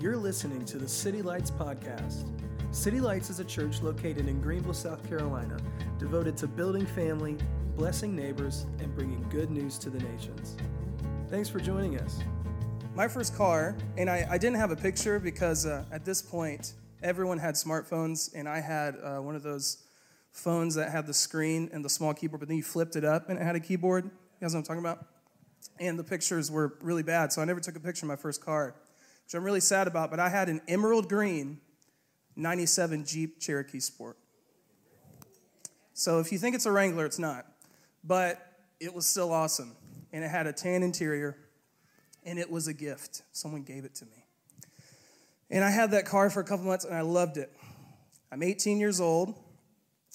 You're 0.00 0.16
listening 0.16 0.64
to 0.66 0.78
the 0.78 0.88
City 0.88 1.22
Lights 1.22 1.50
Podcast. 1.50 2.24
City 2.70 3.00
Lights 3.00 3.30
is 3.30 3.40
a 3.40 3.44
church 3.44 3.82
located 3.82 4.28
in 4.28 4.40
Greenville, 4.40 4.72
South 4.72 5.04
Carolina, 5.08 5.56
devoted 5.98 6.36
to 6.36 6.46
building 6.46 6.86
family, 6.86 7.36
blessing 7.74 8.14
neighbors, 8.14 8.64
and 8.78 8.94
bringing 8.94 9.28
good 9.28 9.50
news 9.50 9.76
to 9.78 9.90
the 9.90 9.98
nations. 9.98 10.56
Thanks 11.28 11.48
for 11.48 11.58
joining 11.58 11.98
us. 11.98 12.20
My 12.94 13.08
first 13.08 13.36
car, 13.36 13.76
and 13.96 14.08
I, 14.08 14.24
I 14.30 14.38
didn't 14.38 14.58
have 14.58 14.70
a 14.70 14.76
picture 14.76 15.18
because 15.18 15.66
uh, 15.66 15.84
at 15.90 16.04
this 16.04 16.22
point, 16.22 16.74
everyone 17.02 17.38
had 17.38 17.56
smartphones, 17.56 18.32
and 18.36 18.48
I 18.48 18.60
had 18.60 18.94
uh, 19.02 19.16
one 19.16 19.34
of 19.34 19.42
those 19.42 19.78
phones 20.30 20.76
that 20.76 20.92
had 20.92 21.08
the 21.08 21.14
screen 21.14 21.70
and 21.72 21.84
the 21.84 21.90
small 21.90 22.14
keyboard, 22.14 22.38
but 22.38 22.48
then 22.48 22.56
you 22.56 22.62
flipped 22.62 22.94
it 22.94 23.04
up 23.04 23.30
and 23.30 23.36
it 23.36 23.42
had 23.42 23.56
a 23.56 23.60
keyboard. 23.60 24.04
You 24.04 24.10
guys 24.40 24.54
know 24.54 24.60
what 24.60 24.70
I'm 24.70 24.76
talking 24.76 24.84
about? 24.84 25.06
And 25.80 25.98
the 25.98 26.04
pictures 26.04 26.52
were 26.52 26.78
really 26.82 27.02
bad, 27.02 27.32
so 27.32 27.42
I 27.42 27.44
never 27.44 27.58
took 27.58 27.74
a 27.74 27.80
picture 27.80 28.06
of 28.06 28.08
my 28.08 28.16
first 28.16 28.44
car, 28.44 28.76
which 29.28 29.34
I'm 29.34 29.44
really 29.44 29.60
sad 29.60 29.86
about. 29.86 30.10
But 30.10 30.20
I 30.20 30.30
had 30.30 30.48
an 30.48 30.62
emerald 30.68 31.06
green 31.06 31.60
97 32.34 33.04
Jeep 33.04 33.38
Cherokee 33.38 33.78
Sport. 33.78 34.16
So 35.92 36.18
if 36.18 36.32
you 36.32 36.38
think 36.38 36.54
it's 36.54 36.64
a 36.64 36.72
Wrangler, 36.72 37.04
it's 37.04 37.18
not. 37.18 37.44
But 38.02 38.40
it 38.80 38.94
was 38.94 39.04
still 39.04 39.30
awesome. 39.30 39.76
And 40.14 40.24
it 40.24 40.28
had 40.30 40.46
a 40.46 40.52
tan 40.54 40.82
interior, 40.82 41.36
and 42.24 42.38
it 42.38 42.50
was 42.50 42.68
a 42.68 42.72
gift. 42.72 43.20
Someone 43.32 43.64
gave 43.64 43.84
it 43.84 43.94
to 43.96 44.06
me. 44.06 44.24
And 45.50 45.62
I 45.62 45.68
had 45.68 45.90
that 45.90 46.06
car 46.06 46.30
for 46.30 46.40
a 46.40 46.44
couple 46.44 46.64
months, 46.64 46.86
and 46.86 46.94
I 46.94 47.02
loved 47.02 47.36
it. 47.36 47.52
I'm 48.32 48.42
18 48.42 48.78
years 48.78 48.98
old, 48.98 49.34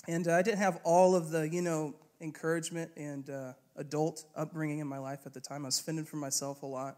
and 0.08 0.28
uh, 0.28 0.34
I 0.34 0.42
didn't 0.42 0.58
have 0.58 0.80
all 0.84 1.16
of 1.16 1.30
the, 1.30 1.48
you 1.48 1.62
know, 1.62 1.94
encouragement 2.20 2.90
and 2.98 3.30
uh, 3.30 3.54
adult 3.76 4.24
upbringing 4.36 4.80
in 4.80 4.88
my 4.88 4.98
life 4.98 5.28
at 5.28 5.36
the 5.36 5.40
time. 5.40 5.66
I 5.66 5.68
was 5.68 5.80
fending 5.80 6.06
for 6.06 6.16
myself 6.16 6.64
a 6.64 6.66
lot. 6.66 6.98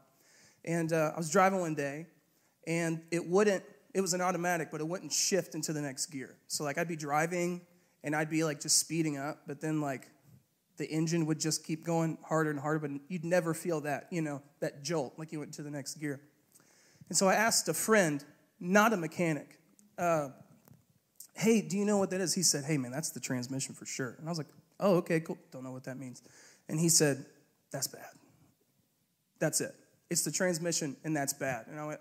And 0.66 0.91
uh, 0.91 1.11
I 1.13 1.17
was 1.17 1.30
driving 1.30 1.59
one 1.59 1.75
day, 1.75 2.08
and 2.67 3.02
it 3.11 3.25
wouldn't, 3.25 3.63
it 3.94 4.02
was 4.02 4.13
an 4.13 4.21
automatic, 4.21 4.69
but 4.72 4.81
it 4.81 4.88
wouldn't 4.88 5.13
shift 5.13 5.55
into 5.55 5.72
the 5.72 5.81
next 5.81 6.07
gear. 6.07 6.35
So, 6.47 6.63
like, 6.63 6.77
I'd 6.77 6.88
be 6.88 6.95
driving, 6.95 7.61
and 8.03 8.16
I'd 8.16 8.30
be, 8.30 8.44
like, 8.44 8.59
just 8.59 8.80
speeding 8.80 9.17
up, 9.17 9.41
but 9.47 9.61
then, 9.61 9.80
like, 9.80 10.09
the 10.77 10.85
engine 10.89 11.25
would 11.27 11.39
just 11.39 11.63
keep 11.63 11.85
going 11.85 12.17
harder 12.23 12.49
and 12.49 12.59
harder, 12.59 12.80
but 12.80 12.91
you'd 13.07 13.23
never 13.23 13.53
feel 13.53 13.81
that, 13.81 14.07
you 14.11 14.22
know, 14.22 14.41
that 14.59 14.83
jolt, 14.83 15.13
like 15.17 15.31
you 15.31 15.39
went 15.39 15.53
to 15.53 15.63
the 15.63 15.72
next 15.72 15.95
gear. 15.95 16.19
And 17.07 17.17
so 17.17 17.27
I 17.27 17.35
asked 17.35 17.69
a 17.69 17.73
friend, 17.73 18.23
not 18.59 18.91
a 18.91 18.97
mechanic, 18.97 19.59
uh, 19.97 20.29
hey, 21.33 21.61
do 21.61 21.77
you 21.77 21.85
know 21.85 21.97
what 21.97 22.09
that 22.09 22.22
is? 22.22 22.33
He 22.33 22.44
said, 22.44 22.66
hey, 22.66 22.77
man, 22.77 22.91
that's 22.91 23.11
the 23.11 23.19
transmission 23.19 23.73
for 23.73 23.85
sure. 23.85 24.16
And 24.19 24.27
I 24.27 24.31
was 24.31 24.38
like, 24.38 24.47
oh, 24.79 24.95
okay, 24.95 25.19
cool. 25.19 25.38
Don't 25.52 25.63
know 25.63 25.72
what 25.72 25.83
that 25.85 25.97
means. 25.97 26.22
And 26.67 26.79
he 26.79 26.89
said, 26.89 27.25
that's 27.72 27.88
bad. 27.88 28.09
That's 29.39 29.61
it. 29.61 29.75
It's 30.09 30.23
the 30.23 30.31
transmission, 30.31 30.95
and 31.03 31.15
that's 31.15 31.33
bad. 31.33 31.65
And 31.67 31.79
I 31.79 31.85
went, 31.87 31.99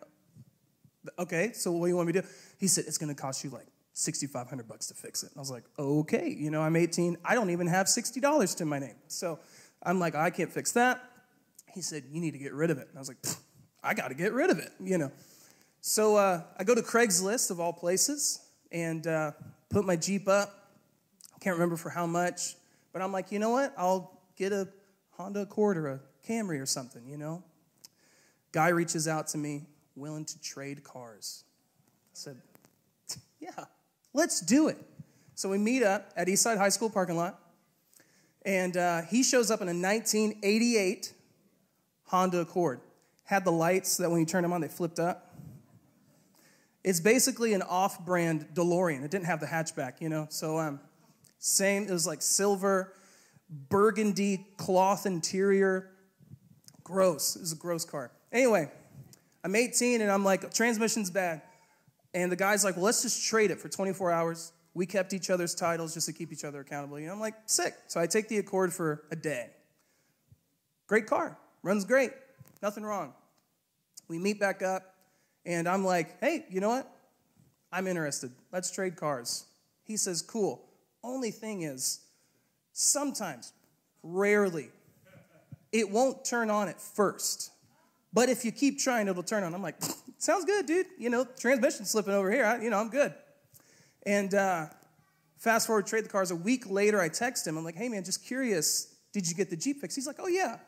okay, 1.19 1.52
so 1.52 1.72
what 1.72 1.86
do 1.86 1.91
you 1.91 1.97
want 1.97 2.08
me 2.08 2.12
to 2.14 2.22
do? 2.22 2.28
He 2.58 2.66
said, 2.66 2.84
it's 2.86 2.98
going 2.98 3.14
to 3.14 3.20
cost 3.20 3.44
you 3.44 3.50
like 3.50 3.66
6500 3.94 4.69
bucks 4.69 4.86
to 4.88 4.94
fix 4.94 5.22
it. 5.22 5.30
And 5.30 5.38
I 5.38 5.41
was 5.41 5.50
like, 5.50 5.64
okay, 5.78 6.28
you 6.28 6.50
know, 6.50 6.60
I'm 6.60 6.77
18. 6.77 7.16
I 7.25 7.34
don't 7.34 7.50
even 7.50 7.66
have 7.66 7.86
$60 7.86 8.56
to 8.56 8.64
my 8.64 8.78
name. 8.78 8.97
So 9.08 9.38
I'm 9.82 9.98
like, 9.98 10.14
I 10.14 10.30
can't 10.30 10.52
fix 10.52 10.72
that. 10.72 11.02
He 11.72 11.80
said, 11.80 12.05
you 12.10 12.20
need 12.20 12.32
to 12.32 12.38
get 12.38 12.52
rid 12.52 12.70
of 12.70 12.78
it. 12.78 12.88
And 12.88 12.97
I 12.97 13.00
was 13.00 13.08
like, 13.08 13.19
I 13.82 13.94
got 13.94 14.08
to 14.08 14.14
get 14.14 14.32
rid 14.32 14.50
of 14.50 14.58
it, 14.58 14.70
you 14.80 14.98
know. 14.98 15.12
So 15.80 16.16
uh, 16.16 16.42
I 16.58 16.64
go 16.64 16.75
to 16.75 16.82
Craigslist 16.82 17.50
of 17.50 17.60
all 17.60 17.72
places 17.72 18.41
and 18.72 19.06
uh, 19.06 19.32
put 19.69 19.84
my 19.84 19.97
Jeep 19.97 20.28
up. 20.28 20.70
I 21.34 21.38
can't 21.38 21.55
remember 21.55 21.77
for 21.77 21.91
how 21.91 22.06
much, 22.06 22.55
but 22.92 23.02
I'm 23.02 23.12
like, 23.12 23.30
you 23.30 23.38
know 23.38 23.50
what? 23.50 23.75
I'll 23.77 24.19
get 24.36 24.52
a 24.52 24.69
Honda 25.10 25.42
Accord 25.42 25.77
or 25.77 25.88
a 25.88 26.00
Camry 26.27 26.60
or 26.60 26.66
something, 26.66 27.06
you 27.06 27.19
know. 27.19 27.42
Guy 28.54 28.69
reaches 28.69 29.09
out 29.09 29.26
to 29.26 29.37
me, 29.37 29.65
willing 29.97 30.25
to 30.25 30.41
trade 30.41 30.84
cars. 30.84 31.42
I 31.42 32.15
said, 32.15 32.37
yeah, 33.41 33.65
let's 34.12 34.41
do 34.41 34.69
it. 34.69 34.78
So 35.34 35.48
we 35.48 35.59
meet 35.59 35.82
up 35.82 36.12
at 36.16 36.28
Eastside 36.28 36.56
High 36.56 36.69
School 36.69 36.88
parking 36.88 37.16
lot, 37.16 37.41
and 38.43 38.76
uh, 38.76 39.03
he 39.10 39.25
shows 39.25 39.50
up 39.50 39.60
in 39.60 39.66
a 39.66 39.75
1988 39.75 41.12
Honda 42.04 42.43
Accord. 42.43 42.81
Had 43.25 43.44
the 43.44 43.50
lights 43.50 43.97
that 43.97 44.09
when 44.09 44.20
you 44.20 44.26
turn 44.26 44.43
them 44.43 44.53
on, 44.53 44.60
they 44.60 44.69
flipped 44.69 45.00
up. 45.00 45.34
It's 46.84 47.00
basically 47.00 47.54
an 47.54 47.62
off-brand 47.62 48.50
DeLorean. 48.54 49.03
It 49.03 49.10
didn't 49.10 49.26
have 49.26 49.41
the 49.41 49.47
hatchback, 49.47 50.00
you 50.00 50.09
know. 50.09 50.28
So 50.31 50.60
um, 50.60 50.78
same. 51.41 51.88
It 51.88 51.91
was 51.91 52.06
like 52.06 52.22
silver, 52.22 52.93
burgundy 53.50 54.47
cloth 54.59 55.06
interior. 55.06 55.91
Gross. 56.84 57.34
It 57.34 57.41
was 57.41 57.53
a 57.53 57.56
gross 57.56 57.84
car. 57.84 58.12
Anyway, 58.34 58.69
I'm 59.45 59.55
18 59.55 60.00
and 60.00 60.11
I'm 60.11 60.25
like, 60.25 60.53
transmission's 60.53 61.09
bad. 61.09 61.41
And 62.12 62.31
the 62.31 62.37
guy's 62.37 62.65
like, 62.65 62.77
well, 62.77 62.84
let's 62.84 63.03
just 63.03 63.27
trade 63.27 63.53
it 63.53 63.61
for 63.61 63.69
24 63.69 64.11
hours. 64.11 64.53
We 64.75 64.87
kept 64.87 65.12
each 65.12 65.31
other's 65.31 65.55
titles 65.55 65.95
just 65.95 66.06
to 66.06 66.12
keep 66.12 66.33
each 66.33 66.44
other 66.44 66.61
accountable. 66.61 66.99
Know, 66.99 67.12
I'm 67.12 67.21
like, 67.21 67.34
sick. 67.47 67.75
So 67.87 68.00
I 68.00 68.06
take 68.09 68.28
the 68.28 68.39
Accord 68.39 68.73
for 68.73 69.05
a 69.12 69.17
day. 69.17 69.50
Great 70.89 71.06
car, 71.06 71.39
runs 71.62 71.84
great, 71.84 72.11
nothing 72.61 72.84
wrong. 72.84 73.15
We 74.09 74.19
meet 74.19 74.39
back 74.39 74.62
up, 74.62 74.94
and 75.47 75.69
I'm 75.69 75.84
like, 75.84 76.21
hey, 76.21 76.44
you 76.50 76.61
know 76.61 76.69
what? 76.69 76.91
I'm 77.73 77.87
interested. 77.87 78.33
Let's 78.53 78.71
trade 78.71 78.97
cars. 78.97 79.47
He 79.84 79.97
says, 79.97 80.21
cool. 80.21 80.62
Only 81.03 81.31
thing 81.31 81.62
is, 81.62 82.00
sometimes, 82.73 83.53
rarely, 84.03 84.71
it 85.73 85.91
won't 85.91 86.25
turn 86.25 86.50
on 86.50 86.69
at 86.69 86.81
first. 86.81 87.50
But 88.14 88.28
if 88.28 88.44
you 88.44 88.52
keep 88.52 88.78
trying, 88.78 89.08
it'll 89.08 89.25
turn 89.25 89.42
on. 89.42 89.52
I'm 89.54 89.62
like, 89.62 89.75
sounds 90.19 90.44
good, 90.44 90.66
dude. 90.66 90.86
You 90.97 91.10
know, 91.10 91.26
transmission 91.38 91.84
slipping 91.84 92.14
over 92.14 92.30
here. 92.30 92.44
I, 92.44 92.62
you 92.62 92.70
know, 92.70 92.78
I'm 92.78 92.88
good. 92.88 93.12
And 94.06 94.32
uh, 94.32 94.66
fast 95.36 95.66
forward, 95.66 95.86
trade 95.86 96.04
the 96.04 96.08
cars. 96.08 96.30
A 96.30 96.36
week 96.36 96.70
later, 96.70 97.00
I 97.00 97.08
text 97.08 97.47
him. 97.47 97.58
I'm 97.58 97.64
like, 97.64 97.75
hey, 97.75 97.88
man, 97.88 98.04
just 98.04 98.25
curious. 98.25 98.94
Did 99.12 99.28
you 99.28 99.34
get 99.34 99.50
the 99.50 99.56
Jeep 99.56 99.80
fixed? 99.80 99.97
He's 99.97 100.06
like, 100.06 100.16
oh, 100.20 100.28
yeah. 100.28 100.58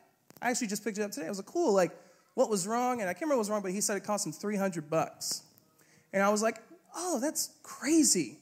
I 0.42 0.50
actually 0.50 0.66
just 0.66 0.84
picked 0.84 0.98
it 0.98 1.02
up 1.02 1.12
today. 1.12 1.26
I 1.26 1.28
was 1.28 1.38
like, 1.38 1.46
cool. 1.46 1.72
Like, 1.72 1.92
what 2.34 2.50
was 2.50 2.66
wrong? 2.66 3.00
And 3.00 3.08
I 3.08 3.12
can't 3.12 3.22
remember 3.22 3.36
what 3.36 3.40
was 3.40 3.50
wrong, 3.50 3.62
but 3.62 3.70
he 3.70 3.80
said 3.80 3.96
it 3.96 4.04
cost 4.04 4.26
him 4.26 4.32
300 4.32 4.90
bucks. 4.90 5.42
And 6.12 6.22
I 6.22 6.30
was 6.30 6.42
like, 6.42 6.58
oh, 6.94 7.20
that's 7.20 7.50
crazy. 7.62 8.38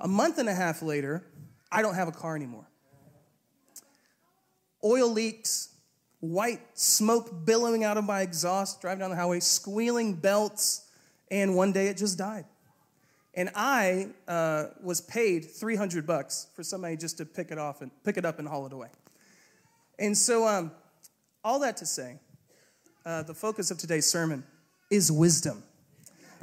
A 0.00 0.08
month 0.08 0.38
and 0.38 0.48
a 0.48 0.54
half 0.54 0.80
later, 0.80 1.26
I 1.70 1.82
don't 1.82 1.94
have 1.94 2.08
a 2.08 2.12
car 2.12 2.34
anymore. 2.34 2.66
Oil 4.82 5.10
leaks, 5.10 5.74
white 6.20 6.60
smoke 6.74 7.44
billowing 7.44 7.82
out 7.82 7.96
of 7.96 8.04
my 8.04 8.20
exhaust, 8.20 8.80
driving 8.80 9.00
down 9.00 9.10
the 9.10 9.16
highway, 9.16 9.40
squealing 9.40 10.14
belts, 10.14 10.86
and 11.30 11.56
one 11.56 11.72
day 11.72 11.88
it 11.88 11.96
just 11.96 12.18
died. 12.18 12.44
And 13.34 13.50
I 13.54 14.08
uh, 14.28 14.66
was 14.82 15.00
paid 15.00 15.50
300 15.50 16.06
bucks 16.06 16.48
for 16.54 16.62
somebody 16.62 16.96
just 16.96 17.18
to 17.18 17.24
pick 17.24 17.50
it 17.50 17.58
off 17.58 17.80
and 17.80 17.90
pick 18.04 18.16
it 18.16 18.24
up 18.24 18.38
and 18.38 18.46
haul 18.48 18.66
it 18.66 18.72
away. 18.72 18.88
And 19.98 20.16
so, 20.16 20.46
um, 20.46 20.72
all 21.44 21.60
that 21.60 21.76
to 21.78 21.86
say, 21.86 22.18
uh, 23.06 23.22
the 23.22 23.34
focus 23.34 23.70
of 23.70 23.78
today's 23.78 24.10
sermon 24.10 24.44
is 24.90 25.10
wisdom. 25.12 25.62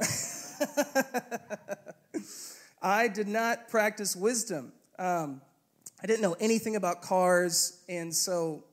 I 2.82 3.08
did 3.08 3.28
not 3.28 3.68
practice 3.68 4.16
wisdom. 4.16 4.72
Um, 4.98 5.42
I 6.02 6.06
didn't 6.06 6.22
know 6.22 6.36
anything 6.40 6.76
about 6.76 7.02
cars, 7.02 7.82
and 7.88 8.14
so 8.14 8.64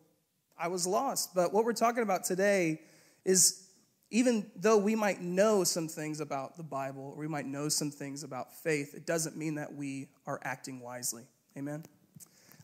I 0.57 0.67
was 0.67 0.87
lost. 0.87 1.35
But 1.35 1.53
what 1.53 1.65
we're 1.65 1.73
talking 1.73 2.03
about 2.03 2.23
today 2.23 2.81
is 3.23 3.65
even 4.11 4.49
though 4.55 4.77
we 4.77 4.95
might 4.95 5.21
know 5.21 5.63
some 5.63 5.87
things 5.87 6.19
about 6.19 6.57
the 6.57 6.63
Bible, 6.63 7.13
or 7.15 7.17
we 7.17 7.27
might 7.27 7.45
know 7.45 7.69
some 7.69 7.91
things 7.91 8.23
about 8.23 8.53
faith, 8.53 8.93
it 8.93 9.05
doesn't 9.05 9.35
mean 9.35 9.55
that 9.55 9.73
we 9.73 10.09
are 10.25 10.39
acting 10.43 10.79
wisely. 10.79 11.23
Amen? 11.57 11.83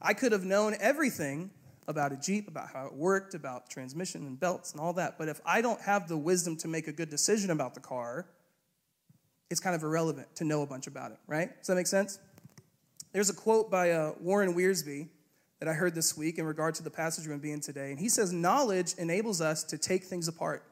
I 0.02 0.14
could 0.14 0.32
have 0.32 0.46
known 0.46 0.76
everything 0.80 1.52
about 1.88 2.12
a 2.12 2.18
Jeep, 2.18 2.48
about 2.48 2.70
how 2.72 2.86
it 2.86 2.94
worked, 2.94 3.34
about 3.34 3.70
transmission 3.70 4.26
and 4.28 4.40
belts 4.40 4.72
and 4.72 4.80
all 4.80 4.94
that, 4.94 5.18
but 5.18 5.28
if 5.28 5.42
I 5.46 5.62
don't 5.62 5.82
have 5.82 6.08
the 6.08 6.18
wisdom 6.18 6.56
to 6.58 6.68
make 6.68 6.88
a 6.88 6.92
good 6.92 7.10
decision 7.10 7.50
about 7.52 7.74
the 7.74 7.80
car, 7.80 8.28
it's 9.50 9.60
kind 9.60 9.76
of 9.76 9.84
irrelevant 9.84 10.34
to 10.36 10.46
know 10.46 10.62
a 10.62 10.68
bunch 10.68 10.88
about 10.88 11.12
it, 11.12 11.18
right? 11.28 11.58
Does 11.58 11.68
that 11.68 11.76
make 11.76 11.88
sense? 11.88 12.20
There's 13.12 13.30
a 13.30 13.34
quote 13.34 13.70
by 13.70 13.92
uh, 13.92 14.14
Warren 14.22 14.54
Wiersbe 14.54 15.10
that 15.62 15.70
I 15.70 15.74
heard 15.74 15.94
this 15.94 16.18
week 16.18 16.40
in 16.40 16.46
regard 16.46 16.74
to 16.76 16.84
the 16.84 16.90
passage 16.90 17.24
we're 17.26 17.30
going 17.30 17.40
to 17.40 17.44
be 17.44 17.52
in 17.52 17.62
today. 17.62 17.92
And 17.92 18.00
he 18.00 18.10
says, 18.10 18.34
Knowledge 18.34 18.96
enables 18.98 19.42
us 19.42 19.64
to 19.66 19.78
take 19.78 20.06
things 20.06 20.28
apart, 20.28 20.64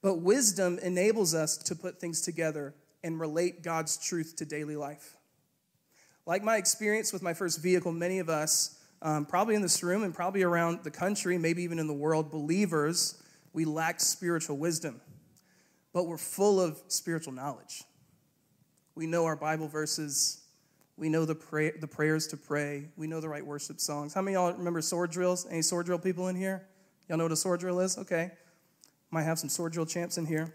but 0.00 0.22
wisdom 0.22 0.78
enables 0.82 1.34
us 1.34 1.58
to 1.58 1.76
put 1.76 2.00
things 2.00 2.22
together 2.22 2.74
and 3.04 3.20
relate 3.20 3.62
God's 3.62 3.98
truth 3.98 4.34
to 4.36 4.46
daily 4.46 4.74
life. 4.74 5.16
Like 6.24 6.42
my 6.42 6.56
experience 6.56 7.12
with 7.12 7.22
my 7.22 7.34
first 7.34 7.62
vehicle, 7.62 7.92
many 7.92 8.18
of 8.18 8.30
us, 8.30 8.80
um, 9.02 9.26
probably 9.26 9.54
in 9.54 9.60
this 9.60 9.82
room 9.82 10.02
and 10.02 10.14
probably 10.14 10.42
around 10.42 10.82
the 10.82 10.90
country, 10.90 11.36
maybe 11.36 11.62
even 11.62 11.78
in 11.78 11.86
the 11.86 11.92
world, 11.92 12.30
believers, 12.30 13.22
we 13.52 13.66
lack 13.66 14.00
spiritual 14.00 14.56
wisdom, 14.56 14.98
but 15.92 16.06
we're 16.06 16.16
full 16.16 16.58
of 16.58 16.80
spiritual 16.88 17.34
knowledge. 17.34 17.84
We 18.94 19.06
know 19.06 19.26
our 19.26 19.36
Bible 19.36 19.68
verses. 19.68 20.40
We 20.96 21.08
know 21.08 21.24
the, 21.24 21.34
pray, 21.34 21.72
the 21.72 21.86
prayers 21.86 22.26
to 22.28 22.36
pray. 22.36 22.88
We 22.96 23.06
know 23.06 23.20
the 23.20 23.28
right 23.28 23.44
worship 23.44 23.80
songs. 23.80 24.14
How 24.14 24.22
many 24.22 24.34
y'all 24.34 24.52
remember 24.52 24.80
sword 24.80 25.10
drills? 25.10 25.46
Any 25.50 25.62
sword 25.62 25.86
drill 25.86 25.98
people 25.98 26.28
in 26.28 26.36
here? 26.36 26.66
Y'all 27.08 27.18
know 27.18 27.24
what 27.24 27.32
a 27.32 27.36
sword 27.36 27.60
drill 27.60 27.80
is? 27.80 27.98
Okay. 27.98 28.30
Might 29.10 29.24
have 29.24 29.38
some 29.38 29.50
sword 29.50 29.72
drill 29.72 29.86
champs 29.86 30.16
in 30.16 30.26
here. 30.26 30.52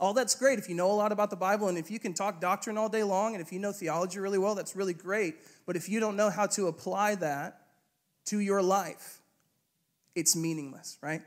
All 0.00 0.14
that's 0.14 0.34
great 0.34 0.58
if 0.58 0.68
you 0.68 0.74
know 0.74 0.90
a 0.90 0.94
lot 0.94 1.12
about 1.12 1.30
the 1.30 1.36
Bible 1.36 1.68
and 1.68 1.76
if 1.76 1.90
you 1.90 1.98
can 1.98 2.14
talk 2.14 2.40
doctrine 2.40 2.78
all 2.78 2.88
day 2.88 3.02
long 3.02 3.34
and 3.34 3.42
if 3.42 3.52
you 3.52 3.58
know 3.58 3.72
theology 3.72 4.18
really 4.18 4.38
well, 4.38 4.54
that's 4.54 4.74
really 4.74 4.94
great. 4.94 5.36
But 5.66 5.76
if 5.76 5.88
you 5.88 6.00
don't 6.00 6.16
know 6.16 6.30
how 6.30 6.46
to 6.46 6.66
apply 6.66 7.16
that 7.16 7.60
to 8.26 8.40
your 8.40 8.62
life, 8.62 9.20
it's 10.14 10.34
meaningless, 10.34 10.98
right? 11.02 11.22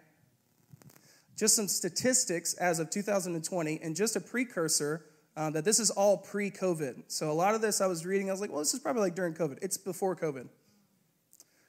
Just 1.37 1.55
some 1.55 1.67
statistics 1.67 2.53
as 2.55 2.79
of 2.79 2.89
2020 2.89 3.79
and 3.81 3.95
just 3.95 4.15
a 4.15 4.19
precursor 4.19 5.05
uh, 5.37 5.49
that 5.49 5.65
this 5.65 5.79
is 5.79 5.91
all 5.91 6.17
pre 6.17 6.49
COVID. 6.49 7.03
So 7.07 7.31
a 7.31 7.33
lot 7.33 7.55
of 7.55 7.61
this 7.61 7.81
I 7.81 7.87
was 7.87 8.05
reading, 8.05 8.29
I 8.29 8.33
was 8.33 8.41
like, 8.41 8.51
well, 8.51 8.59
this 8.59 8.73
is 8.73 8.79
probably 8.79 9.01
like 9.01 9.15
during 9.15 9.33
COVID. 9.33 9.59
It's 9.61 9.77
before 9.77 10.15
COVID. 10.15 10.47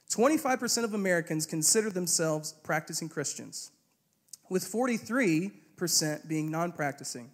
25% 0.09 0.83
of 0.83 0.93
Americans 0.93 1.45
consider 1.45 1.89
themselves 1.89 2.53
practicing 2.63 3.09
Christians, 3.09 3.71
with 4.49 4.63
43% 4.63 6.27
being 6.27 6.49
non 6.49 6.71
practicing. 6.71 7.31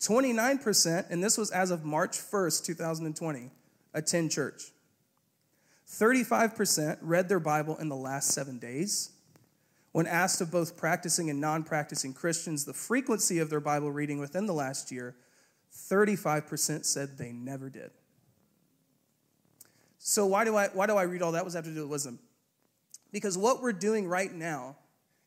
29%, 0.00 1.10
and 1.10 1.24
this 1.24 1.38
was 1.38 1.50
as 1.50 1.70
of 1.70 1.82
March 1.82 2.18
1st, 2.18 2.64
2020, 2.66 3.50
attend 3.94 4.30
church. 4.30 4.64
35% 5.88 6.98
read 7.00 7.28
their 7.28 7.40
Bible 7.40 7.76
in 7.78 7.88
the 7.88 7.96
last 7.96 8.28
seven 8.28 8.58
days. 8.58 9.12
When 9.92 10.06
asked 10.06 10.40
of 10.40 10.50
both 10.50 10.76
practicing 10.76 11.30
and 11.30 11.40
non 11.40 11.62
practicing 11.62 12.12
Christians 12.12 12.64
the 12.64 12.74
frequency 12.74 13.38
of 13.38 13.48
their 13.48 13.60
Bible 13.60 13.92
reading 13.92 14.18
within 14.18 14.46
the 14.46 14.52
last 14.52 14.90
year, 14.90 15.14
35% 15.74 16.84
said 16.84 17.18
they 17.18 17.32
never 17.32 17.68
did. 17.68 17.90
So, 19.98 20.26
why 20.26 20.44
do 20.44 20.54
I, 20.54 20.68
why 20.68 20.86
do 20.86 20.96
I 20.96 21.02
read 21.02 21.22
all 21.22 21.32
that? 21.32 21.44
Does 21.44 21.54
that 21.54 21.64
have 21.64 21.64
to 21.64 21.74
do 21.74 21.82
with 21.82 21.90
wisdom? 21.90 22.18
Because 23.10 23.38
what 23.38 23.62
we're 23.62 23.72
doing 23.72 24.06
right 24.06 24.32
now 24.32 24.76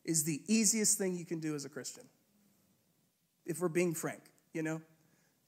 is 0.06 0.24
the 0.24 0.42
easiest 0.48 0.98
thing 0.98 1.16
you 1.16 1.26
can 1.26 1.40
do 1.40 1.56
as 1.56 1.66
a 1.66 1.70
Christian. 1.70 2.04
If 3.46 3.60
we're 3.60 3.70
being 3.70 3.94
frank, 3.94 4.22
you 4.54 4.62
know? 4.62 4.82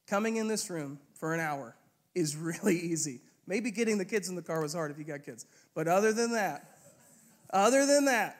Coming 0.08 0.38
in 0.38 0.48
this 0.48 0.70
room 0.70 1.00
for 1.14 1.34
an 1.34 1.40
hour 1.40 1.76
is 2.16 2.36
really 2.36 2.78
easy. 2.78 3.22
Maybe 3.46 3.72
getting 3.72 3.98
the 3.98 4.06
kids 4.06 4.30
in 4.30 4.36
the 4.36 4.42
car 4.42 4.62
was 4.62 4.74
hard 4.74 4.92
if 4.92 4.98
you 4.98 5.04
got 5.04 5.24
kids. 5.24 5.46
But 5.74 5.88
other 5.88 6.14
than 6.14 6.34
that, 6.34 6.66
other 7.52 7.86
than 7.86 8.06
that, 8.06 8.38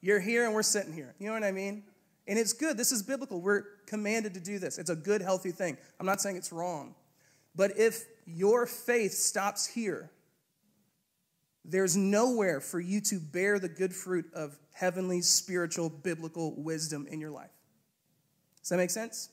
you're 0.00 0.20
here 0.20 0.44
and 0.44 0.54
we're 0.54 0.62
sitting 0.62 0.92
here. 0.92 1.14
You 1.18 1.26
know 1.26 1.34
what 1.34 1.44
I 1.44 1.52
mean? 1.52 1.82
And 2.26 2.38
it's 2.38 2.52
good. 2.52 2.76
This 2.76 2.92
is 2.92 3.02
biblical. 3.02 3.40
We're 3.40 3.64
commanded 3.90 4.32
to 4.34 4.40
do 4.40 4.58
this. 4.58 4.78
It's 4.78 4.88
a 4.88 4.96
good, 4.96 5.20
healthy 5.20 5.50
thing. 5.50 5.76
I'm 5.98 6.06
not 6.06 6.20
saying 6.20 6.36
it's 6.36 6.52
wrong. 6.52 6.94
But 7.56 7.76
if 7.76 8.04
your 8.24 8.64
faith 8.64 9.12
stops 9.12 9.66
here, 9.66 10.10
there's 11.64 11.96
nowhere 11.96 12.60
for 12.60 12.80
you 12.80 13.00
to 13.02 13.18
bear 13.18 13.58
the 13.58 13.68
good 13.68 13.94
fruit 13.94 14.26
of 14.32 14.58
heavenly, 14.72 15.20
spiritual, 15.20 15.90
biblical 15.90 16.54
wisdom 16.56 17.06
in 17.10 17.20
your 17.20 17.30
life. 17.30 17.50
Does 18.62 18.70
that 18.70 18.76
make 18.76 18.90
sense? 18.90 19.30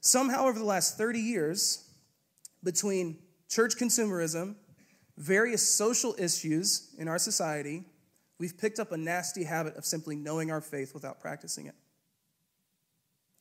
Somehow, 0.00 0.46
over 0.46 0.58
the 0.58 0.64
last 0.64 0.98
30 0.98 1.20
years, 1.20 1.88
between 2.62 3.18
church 3.48 3.76
consumerism, 3.76 4.56
various 5.16 5.66
social 5.66 6.14
issues 6.18 6.94
in 6.98 7.08
our 7.08 7.18
society, 7.18 7.84
we've 8.38 8.58
picked 8.58 8.78
up 8.78 8.92
a 8.92 8.96
nasty 8.96 9.44
habit 9.44 9.76
of 9.76 9.84
simply 9.84 10.16
knowing 10.16 10.50
our 10.50 10.60
faith 10.60 10.92
without 10.92 11.20
practicing 11.20 11.66
it. 11.66 11.74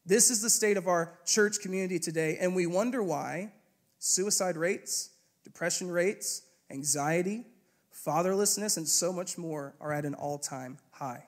This 0.06 0.30
is 0.30 0.42
the 0.42 0.50
state 0.50 0.78
of 0.78 0.88
our 0.88 1.18
church 1.26 1.60
community 1.62 1.98
today, 1.98 2.38
and 2.40 2.56
we 2.56 2.68
wonder 2.68 3.02
why 3.02 3.52
suicide 3.98 4.56
rates, 4.56 5.10
depression 5.44 5.90
rates, 5.90 6.44
anxiety, 6.70 7.46
fatherlessness, 7.92 8.78
and 8.78 8.88
so 8.88 9.12
much 9.12 9.38
more 9.38 9.74
are 9.82 9.92
at 9.92 10.06
an 10.06 10.14
all 10.14 10.38
time 10.38 10.78
high. 10.92 11.26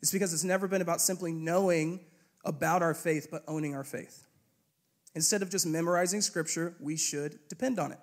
It's 0.00 0.10
because 0.10 0.32
it's 0.32 0.42
never 0.42 0.66
been 0.66 0.80
about 0.80 1.02
simply 1.02 1.32
knowing 1.32 2.00
about 2.46 2.82
our 2.82 2.94
faith, 2.94 3.28
but 3.30 3.44
owning 3.46 3.74
our 3.74 3.84
faith. 3.84 4.26
Instead 5.14 5.42
of 5.42 5.50
just 5.50 5.66
memorizing 5.66 6.22
scripture, 6.22 6.74
we 6.80 6.96
should 6.96 7.38
depend 7.48 7.78
on 7.78 7.92
it. 7.92 8.00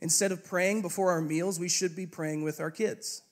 Instead 0.00 0.30
of 0.30 0.44
praying 0.44 0.80
before 0.80 1.10
our 1.10 1.20
meals, 1.20 1.58
we 1.58 1.68
should 1.68 1.96
be 1.96 2.06
praying 2.06 2.44
with 2.44 2.60
our 2.60 2.70
kids. 2.70 3.22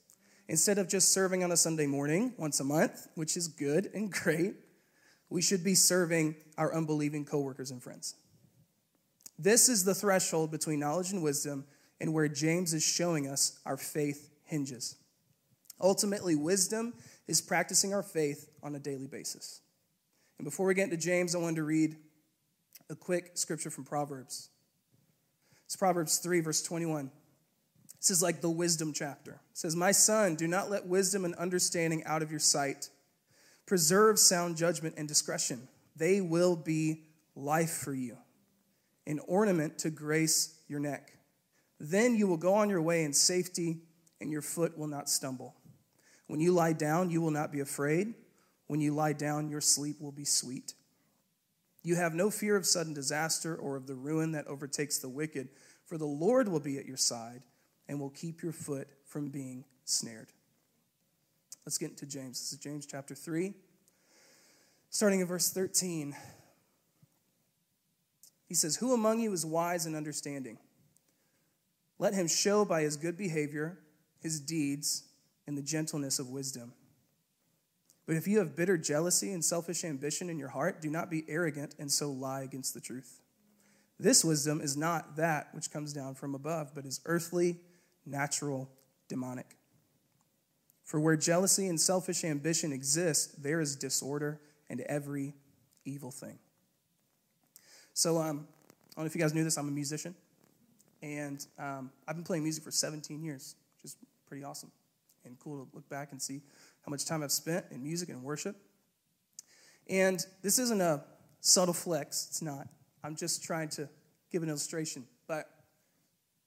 Instead 0.49 0.79
of 0.79 0.89
just 0.89 1.13
serving 1.13 1.45
on 1.45 1.53
a 1.53 1.57
Sunday 1.57 1.87
morning 1.87 2.35
once 2.37 2.59
a 2.59 2.65
month, 2.65 3.07
which 3.15 3.37
is 3.37 3.47
good 3.47 3.89
and 3.95 4.11
great, 4.13 4.55
we 5.31 5.41
should 5.41 5.65
be 5.65 5.75
serving 5.75 6.35
our 6.59 6.75
unbelieving 6.75 7.25
coworkers 7.25 7.71
and 7.71 7.82
friends. 7.82 8.15
This 9.38 9.69
is 9.69 9.85
the 9.85 9.94
threshold 9.94 10.50
between 10.50 10.81
knowledge 10.81 11.12
and 11.12 11.23
wisdom, 11.23 11.65
and 12.00 12.12
where 12.12 12.29
James 12.29 12.75
is 12.75 12.82
showing 12.82 13.27
us 13.27 13.59
our 13.65 13.77
faith 13.77 14.31
hinges. 14.44 14.97
Ultimately, 15.81 16.35
wisdom 16.35 16.93
is 17.27 17.41
practicing 17.41 17.94
our 17.94 18.03
faith 18.03 18.50
on 18.62 18.75
a 18.75 18.79
daily 18.79 19.06
basis. 19.06 19.62
And 20.38 20.44
before 20.44 20.67
we 20.67 20.75
get 20.75 20.85
into 20.85 20.97
James, 20.97 21.35
I 21.35 21.38
wanted 21.38 21.56
to 21.56 21.62
read 21.62 21.97
a 22.91 22.94
quick 22.94 23.31
scripture 23.35 23.71
from 23.71 23.85
Proverbs. 23.85 24.50
It's 25.65 25.76
Proverbs 25.76 26.19
3, 26.19 26.41
verse 26.41 26.62
21. 26.62 27.11
This 27.99 28.11
is 28.11 28.23
like 28.23 28.41
the 28.41 28.50
wisdom 28.50 28.93
chapter. 28.93 29.33
It 29.33 29.59
says, 29.59 29.76
My 29.76 29.93
son, 29.93 30.35
do 30.35 30.49
not 30.49 30.71
let 30.71 30.87
wisdom 30.87 31.25
and 31.25 31.35
understanding 31.37 32.03
out 32.05 32.23
of 32.23 32.31
your 32.31 32.41
sight. 32.41 32.88
Preserve 33.71 34.19
sound 34.19 34.57
judgment 34.57 34.97
and 34.99 35.07
discretion. 35.07 35.69
They 35.95 36.21
will 36.21 36.57
be 36.57 37.05
life 37.37 37.71
for 37.71 37.95
you, 37.95 38.17
an 39.07 39.21
ornament 39.29 39.79
to 39.79 39.91
grace 39.91 40.59
your 40.67 40.81
neck. 40.81 41.13
Then 41.79 42.17
you 42.17 42.27
will 42.27 42.37
go 42.37 42.55
on 42.55 42.69
your 42.69 42.83
way 42.83 43.05
in 43.05 43.13
safety, 43.13 43.83
and 44.21 44.33
your 44.33 44.43
foot 44.43 44.77
will 44.77 44.89
not 44.89 45.09
stumble. 45.09 45.55
When 46.27 46.41
you 46.41 46.51
lie 46.51 46.73
down, 46.73 47.11
you 47.11 47.21
will 47.21 47.31
not 47.31 47.53
be 47.53 47.61
afraid. 47.61 48.15
When 48.67 48.81
you 48.81 48.93
lie 48.93 49.13
down, 49.13 49.49
your 49.49 49.61
sleep 49.61 50.01
will 50.01 50.11
be 50.11 50.25
sweet. 50.25 50.75
You 51.85 51.95
have 51.95 52.13
no 52.13 52.29
fear 52.29 52.57
of 52.57 52.67
sudden 52.67 52.93
disaster 52.93 53.55
or 53.55 53.77
of 53.77 53.87
the 53.87 53.95
ruin 53.95 54.33
that 54.33 54.49
overtakes 54.49 54.99
the 54.99 55.09
wicked, 55.09 55.49
for 55.87 55.97
the 55.97 56.07
Lord 56.07 56.49
will 56.49 56.59
be 56.59 56.77
at 56.79 56.87
your 56.87 56.97
side 56.97 57.45
and 57.87 58.01
will 58.01 58.11
keep 58.11 58.43
your 58.43 58.51
foot 58.51 58.89
from 59.07 59.29
being 59.29 59.65
snared. 59.85 60.33
Let's 61.67 61.79
get 61.79 61.91
into 61.91 62.07
James. 62.07 62.41
This 62.41 62.53
is 62.53 62.59
James 62.59 62.87
chapter 62.87 63.15
3, 63.15 63.53
starting 64.89 65.21
in 65.21 65.27
verse 65.27 65.51
13. 65.51 66.17
He 68.47 68.55
says, 68.55 68.77
Who 68.77 68.95
among 68.95 69.21
you 69.21 69.33
is 69.33 69.45
wise 69.45 69.87
and 69.87 69.95
understanding? 69.95 70.59
Let 71.99 72.14
him 72.14 72.26
show 72.29 72.64
by 72.64 72.83
his 72.83 72.97
good 72.97 73.17
behavior, 73.17 73.79
his 74.21 74.40
deeds, 74.40 75.05
and 75.47 75.57
the 75.57 75.62
gentleness 75.62 76.19
of 76.19 76.31
wisdom. 76.31 76.73
But 78.07 78.17
if 78.17 78.26
you 78.26 78.38
have 78.38 78.57
bitter 78.57 78.79
jealousy 78.79 79.33
and 79.33 79.45
selfish 79.45 79.85
ambition 79.85 80.31
in 80.31 80.38
your 80.38 80.49
heart, 80.49 80.81
do 80.81 80.90
not 80.90 81.11
be 81.11 81.25
arrogant 81.29 81.75
and 81.79 81.93
so 81.93 82.11
lie 82.11 82.40
against 82.40 82.75
the 82.75 82.81
truth. 82.81 83.21
This 83.99 84.25
wisdom 84.25 84.62
is 84.62 84.76
not 84.76 85.17
that 85.17 85.55
which 85.55 85.71
comes 85.71 85.93
down 85.93 86.14
from 86.14 86.35
above, 86.35 86.75
but 86.75 86.87
is 86.87 87.00
earthly 87.05 87.61
natural, 88.07 88.71
demonic. 89.09 89.60
For 90.90 90.99
where 90.99 91.16
jealousy 91.16 91.68
and 91.68 91.80
selfish 91.80 92.25
ambition 92.25 92.73
exist, 92.73 93.40
there 93.40 93.61
is 93.61 93.76
disorder 93.76 94.40
and 94.68 94.80
every 94.80 95.35
evil 95.85 96.11
thing. 96.11 96.37
So, 97.94 98.18
um, 98.18 98.49
I 98.59 98.94
don't 98.97 99.04
know 99.04 99.06
if 99.06 99.14
you 99.14 99.20
guys 99.20 99.32
knew 99.32 99.44
this, 99.44 99.56
I'm 99.56 99.68
a 99.68 99.70
musician. 99.70 100.16
And 101.00 101.47
um, 101.61 101.92
I've 102.09 102.16
been 102.16 102.25
playing 102.25 102.42
music 102.42 102.64
for 102.64 102.73
17 102.73 103.23
years, 103.23 103.54
which 103.76 103.85
is 103.85 103.97
pretty 104.26 104.42
awesome 104.42 104.73
and 105.25 105.38
cool 105.38 105.64
to 105.64 105.76
look 105.76 105.88
back 105.88 106.11
and 106.11 106.20
see 106.20 106.42
how 106.85 106.90
much 106.90 107.04
time 107.04 107.23
I've 107.23 107.30
spent 107.30 107.66
in 107.70 107.85
music 107.85 108.09
and 108.09 108.25
worship. 108.25 108.56
And 109.88 110.18
this 110.42 110.59
isn't 110.59 110.80
a 110.80 111.04
subtle 111.38 111.73
flex, 111.73 112.26
it's 112.30 112.42
not. 112.42 112.66
I'm 113.04 113.14
just 113.14 113.44
trying 113.44 113.68
to 113.68 113.88
give 114.32 114.42
an 114.42 114.49
illustration. 114.49 115.06
But 115.28 115.49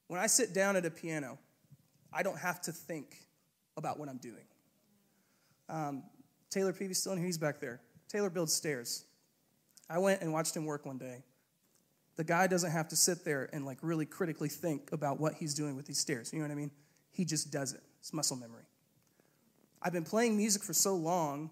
when 0.08 0.20
I 0.20 0.28
sit 0.28 0.54
down 0.54 0.76
at 0.76 0.86
a 0.86 0.92
piano, 0.92 1.40
I 2.12 2.24
don't 2.24 2.40
have 2.40 2.60
to 2.64 2.74
think 2.74 3.24
about 3.78 4.00
what 4.00 4.10
I'm 4.10 4.18
doing. 4.18 4.46
Um, 5.70 6.04
Taylor 6.50 6.74
Peavy's 6.74 7.00
still 7.00 7.14
in 7.14 7.18
here, 7.18 7.28
he's 7.28 7.38
back 7.38 7.60
there. 7.60 7.82
Taylor 8.08 8.30
builds 8.30 8.54
stairs. 8.54 9.06
I 9.90 9.98
went 9.98 10.22
and 10.22 10.32
watched 10.32 10.56
him 10.56 10.66
work 10.66 10.86
one 10.86 10.98
day. 10.98 11.24
The 12.16 12.24
guy 12.24 12.48
doesn't 12.48 12.70
have 12.70 12.88
to 12.90 12.96
sit 12.96 13.26
there 13.26 13.50
and 13.54 13.66
like 13.66 13.80
really 13.82 14.06
critically 14.06 14.50
think 14.50 14.92
about 14.92 15.20
what 15.20 15.34
he's 15.34 15.54
doing 15.54 15.76
with 15.76 15.88
these 15.88 15.98
stairs. 15.98 16.32
You 16.32 16.40
know 16.40 16.46
what 16.46 16.52
I 16.52 16.56
mean? 16.56 16.72
He 17.12 17.26
just 17.26 17.52
does 17.52 17.74
it. 17.74 17.82
It's 18.00 18.14
muscle 18.14 18.38
memory. 18.38 18.64
I've 19.82 19.94
been 19.94 20.04
playing 20.04 20.38
music 20.38 20.64
for 20.64 20.74
so 20.74 20.96
long 20.96 21.50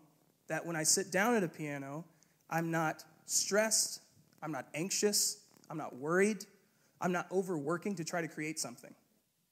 that 0.47 0.65
when 0.65 0.75
I 0.75 0.83
sit 0.83 1.11
down 1.11 1.35
at 1.35 1.43
a 1.43 1.47
piano, 1.47 2.05
I'm 2.49 2.71
not 2.71 3.03
stressed, 3.25 4.01
I'm 4.43 4.51
not 4.51 4.67
anxious, 4.73 5.37
I'm 5.69 5.77
not 5.77 5.95
worried, 5.95 6.45
I'm 6.99 7.11
not 7.11 7.27
overworking 7.31 7.95
to 7.95 8.03
try 8.03 8.21
to 8.21 8.27
create 8.27 8.59
something, 8.59 8.93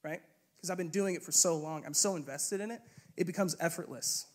right? 0.02 0.20
Because 0.60 0.70
I've 0.70 0.76
been 0.76 0.90
doing 0.90 1.14
it 1.14 1.22
for 1.22 1.32
so 1.32 1.56
long, 1.56 1.86
I'm 1.86 1.94
so 1.94 2.16
invested 2.16 2.60
in 2.60 2.70
it, 2.70 2.82
it 3.16 3.26
becomes 3.26 3.56
effortless. 3.60 4.26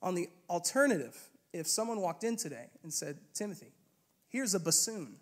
On 0.00 0.14
the 0.14 0.28
alternative, 0.48 1.18
if 1.52 1.66
someone 1.66 2.00
walked 2.00 2.22
in 2.22 2.36
today 2.36 2.68
and 2.84 2.92
said, 2.92 3.18
Timothy, 3.34 3.72
here's 4.28 4.54
a 4.54 4.60
bassoon. 4.60 5.16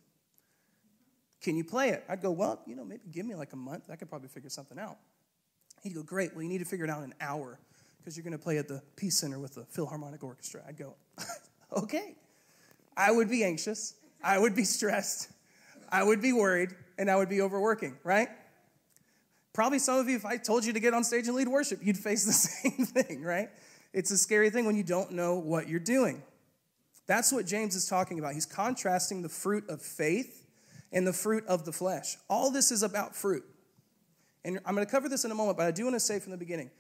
Can 1.40 1.56
you 1.56 1.64
play 1.64 1.90
it? 1.90 2.04
I'd 2.09 2.21
go, 2.21 2.30
well, 2.30 2.61
you 2.66 2.76
know, 2.76 2.85
maybe 2.85 3.02
give 3.11 3.25
me 3.25 3.35
like 3.35 3.54
a 3.54 3.56
month. 3.56 3.85
I 3.90 3.97
could 3.97 4.11
probably 4.11 4.28
figure 4.28 4.50
something 4.50 4.78
out. 4.78 4.99
He'd 5.83 5.94
go, 5.94 6.02
great. 6.02 6.35
Well, 6.35 6.42
you 6.42 6.49
need 6.49 6.59
to 6.59 6.64
figure 6.64 6.85
it 6.85 6.90
out 6.90 6.99
in 6.99 7.04
an 7.04 7.14
hour 7.21 7.59
because 7.99 8.16
you're 8.16 8.25
going 8.25 8.37
to 8.37 8.42
play 8.42 8.59
at 8.59 8.68
the 8.68 8.83
Peace 8.97 9.16
Center 9.16 9.38
with 9.38 9.54
the 9.54 9.64
Philharmonic 9.64 10.23
Orchestra. 10.23 10.62
I'd 10.68 10.76
go, 10.76 10.94
okay. 11.73 12.16
I 12.97 13.11
would 13.11 13.30
be 13.30 13.44
anxious, 13.44 13.94
I 14.23 14.38
would 14.38 14.54
be 14.54 14.64
stressed, 14.64 15.30
I 15.90 16.02
would 16.02 16.21
be 16.21 16.33
worried, 16.33 16.71
and 16.99 17.11
I 17.11 17.16
would 17.16 17.28
be 17.28 17.40
overworking, 17.40 17.97
right? 18.04 18.28
Probably 19.54 19.78
some 19.78 19.99
of 19.99 20.08
you, 20.08 20.16
if 20.16 20.26
I 20.26 20.37
told 20.37 20.64
you 20.64 20.73
to 20.73 20.80
get 20.80 20.92
on 20.92 21.04
stage 21.04 21.28
and 21.28 21.37
lead 21.37 21.49
worship, 21.49 21.78
you'd 21.80 21.96
face 21.96 22.25
the 22.25 22.32
same 22.32 22.84
thing, 22.84 23.23
right? 23.23 23.49
It's 23.94 24.11
a 24.11 24.18
scary 24.18 24.50
thing 24.50 24.66
when 24.66 24.76
you 24.76 24.82
don't 24.82 25.12
know 25.12 25.37
what 25.37 25.68
you're 25.68 25.80
doing. 25.80 26.23
That's 27.06 27.32
what 27.32 27.46
James 27.46 27.76
is 27.76 27.87
talking 27.87 28.18
about. 28.18 28.34
He's 28.34 28.46
contrasting 28.46 29.23
the 29.23 29.28
fruit 29.28 29.64
of 29.70 29.80
faith 29.80 30.46
and 30.92 31.06
the 31.06 31.12
fruit 31.12 31.46
of 31.46 31.64
the 31.64 31.73
flesh. 31.73 32.16
All 32.28 32.50
this 32.50 32.73
is 32.73 32.82
about 32.82 33.14
fruit. 33.14 33.44
And 34.44 34.58
I'm 34.66 34.75
going 34.75 34.87
to 34.87 34.90
cover 34.90 35.08
this 35.08 35.25
in 35.25 35.30
a 35.30 35.34
moment, 35.34 35.56
but 35.56 35.66
I 35.66 35.70
do 35.70 35.84
want 35.84 35.94
to 35.94 36.00
say 36.00 36.18
from 36.18 36.32
the 36.32 36.37
beginning 36.38 36.70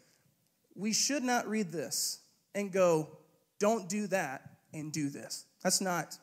we 0.76 0.92
should 0.92 1.22
not 1.22 1.48
read 1.48 1.70
this 1.70 2.18
and 2.54 2.72
go, 2.72 3.08
don't 3.60 3.88
do 3.88 4.08
that 4.08 4.50
and 4.72 4.92
do 4.92 5.08
this. 5.08 5.44
That's 5.62 5.80
not 5.80 6.18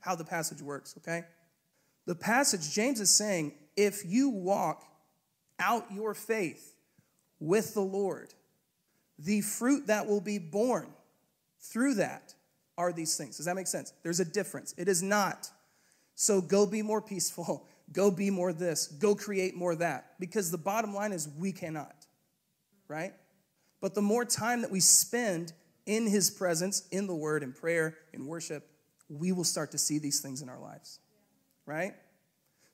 how 0.00 0.14
the 0.14 0.24
passage 0.24 0.60
works, 0.60 0.94
okay? 0.98 1.24
The 2.04 2.14
passage, 2.14 2.74
James 2.74 3.00
is 3.00 3.08
saying, 3.08 3.54
if 3.74 4.04
you 4.04 4.28
walk 4.28 4.84
out 5.58 5.86
your 5.92 6.14
faith 6.14 6.74
with 7.40 7.74
the 7.74 7.80
Lord, 7.80 8.34
the 9.18 9.40
fruit 9.40 9.86
that 9.86 10.06
will 10.06 10.20
be 10.20 10.38
born 10.38 10.88
through 11.60 11.94
that 11.94 12.34
are 12.78 12.92
these 12.92 13.16
things. 13.16 13.36
Does 13.36 13.46
that 13.46 13.56
make 13.56 13.66
sense? 13.66 13.92
There's 14.02 14.20
a 14.20 14.24
difference. 14.24 14.74
It 14.76 14.88
is 14.88 15.02
not. 15.02 15.50
So 16.14 16.40
go 16.40 16.66
be 16.66 16.82
more 16.82 17.00
peaceful. 17.00 17.66
Go 17.92 18.10
be 18.10 18.30
more 18.30 18.52
this. 18.52 18.88
Go 18.88 19.14
create 19.14 19.54
more 19.54 19.76
that. 19.76 20.18
Because 20.18 20.50
the 20.50 20.58
bottom 20.58 20.92
line 20.92 21.12
is 21.12 21.28
we 21.38 21.52
cannot, 21.52 21.94
right? 22.88 23.14
But 23.80 23.94
the 23.94 24.02
more 24.02 24.24
time 24.24 24.62
that 24.62 24.72
we 24.72 24.80
spend 24.80 25.52
in 25.86 26.08
his 26.08 26.28
presence, 26.28 26.88
in 26.90 27.06
the 27.06 27.14
word, 27.14 27.44
in 27.44 27.52
prayer, 27.52 27.96
in 28.12 28.26
worship, 28.26 28.68
we 29.08 29.30
will 29.30 29.44
start 29.44 29.70
to 29.70 29.78
see 29.78 30.00
these 30.00 30.20
things 30.20 30.42
in 30.42 30.48
our 30.48 30.58
lives, 30.58 30.98
right? 31.64 31.94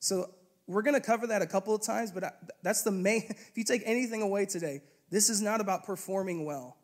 So 0.01 0.31
we're 0.73 0.83
going 0.83 1.01
to 1.01 1.07
cover 1.07 1.27
that 1.29 1.43
a 1.43 1.47
couple 1.47 1.75
of 1.75 1.83
times, 1.83 2.11
but 2.11 2.25
that's 2.63 2.83
the 2.83 2.91
main. 2.91 3.23
If 3.29 3.53
you 3.57 3.65
take 3.65 3.83
anything 3.85 4.23
away 4.23 4.47
today, 4.47 4.83
this 5.11 5.29
is 5.29 5.43
not 5.43 5.61
about 5.61 5.85
performing 5.85 6.45
well 6.45 6.77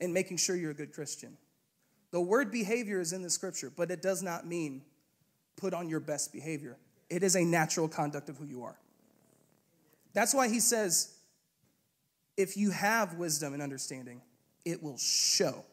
and 0.00 0.12
making 0.12 0.38
sure 0.38 0.56
you're 0.56 0.72
a 0.72 0.74
good 0.74 0.92
Christian. 0.92 1.36
The 2.10 2.20
word 2.20 2.50
behavior 2.50 3.00
is 3.00 3.12
in 3.12 3.22
the 3.22 3.30
scripture, 3.30 3.72
but 3.74 3.90
it 3.90 4.02
does 4.02 4.22
not 4.22 4.46
mean 4.46 4.82
put 5.56 5.74
on 5.74 5.88
your 5.88 6.00
best 6.00 6.32
behavior. 6.32 6.76
It 7.10 7.22
is 7.22 7.36
a 7.36 7.44
natural 7.44 7.88
conduct 7.88 8.28
of 8.28 8.36
who 8.36 8.44
you 8.44 8.64
are. 8.64 8.78
That's 10.12 10.34
why 10.34 10.48
he 10.48 10.60
says, 10.60 11.14
if 12.36 12.56
you 12.56 12.70
have 12.70 13.14
wisdom 13.14 13.52
and 13.52 13.62
understanding, 13.62 14.20
it 14.64 14.82
will 14.82 14.96
show. 14.96 15.64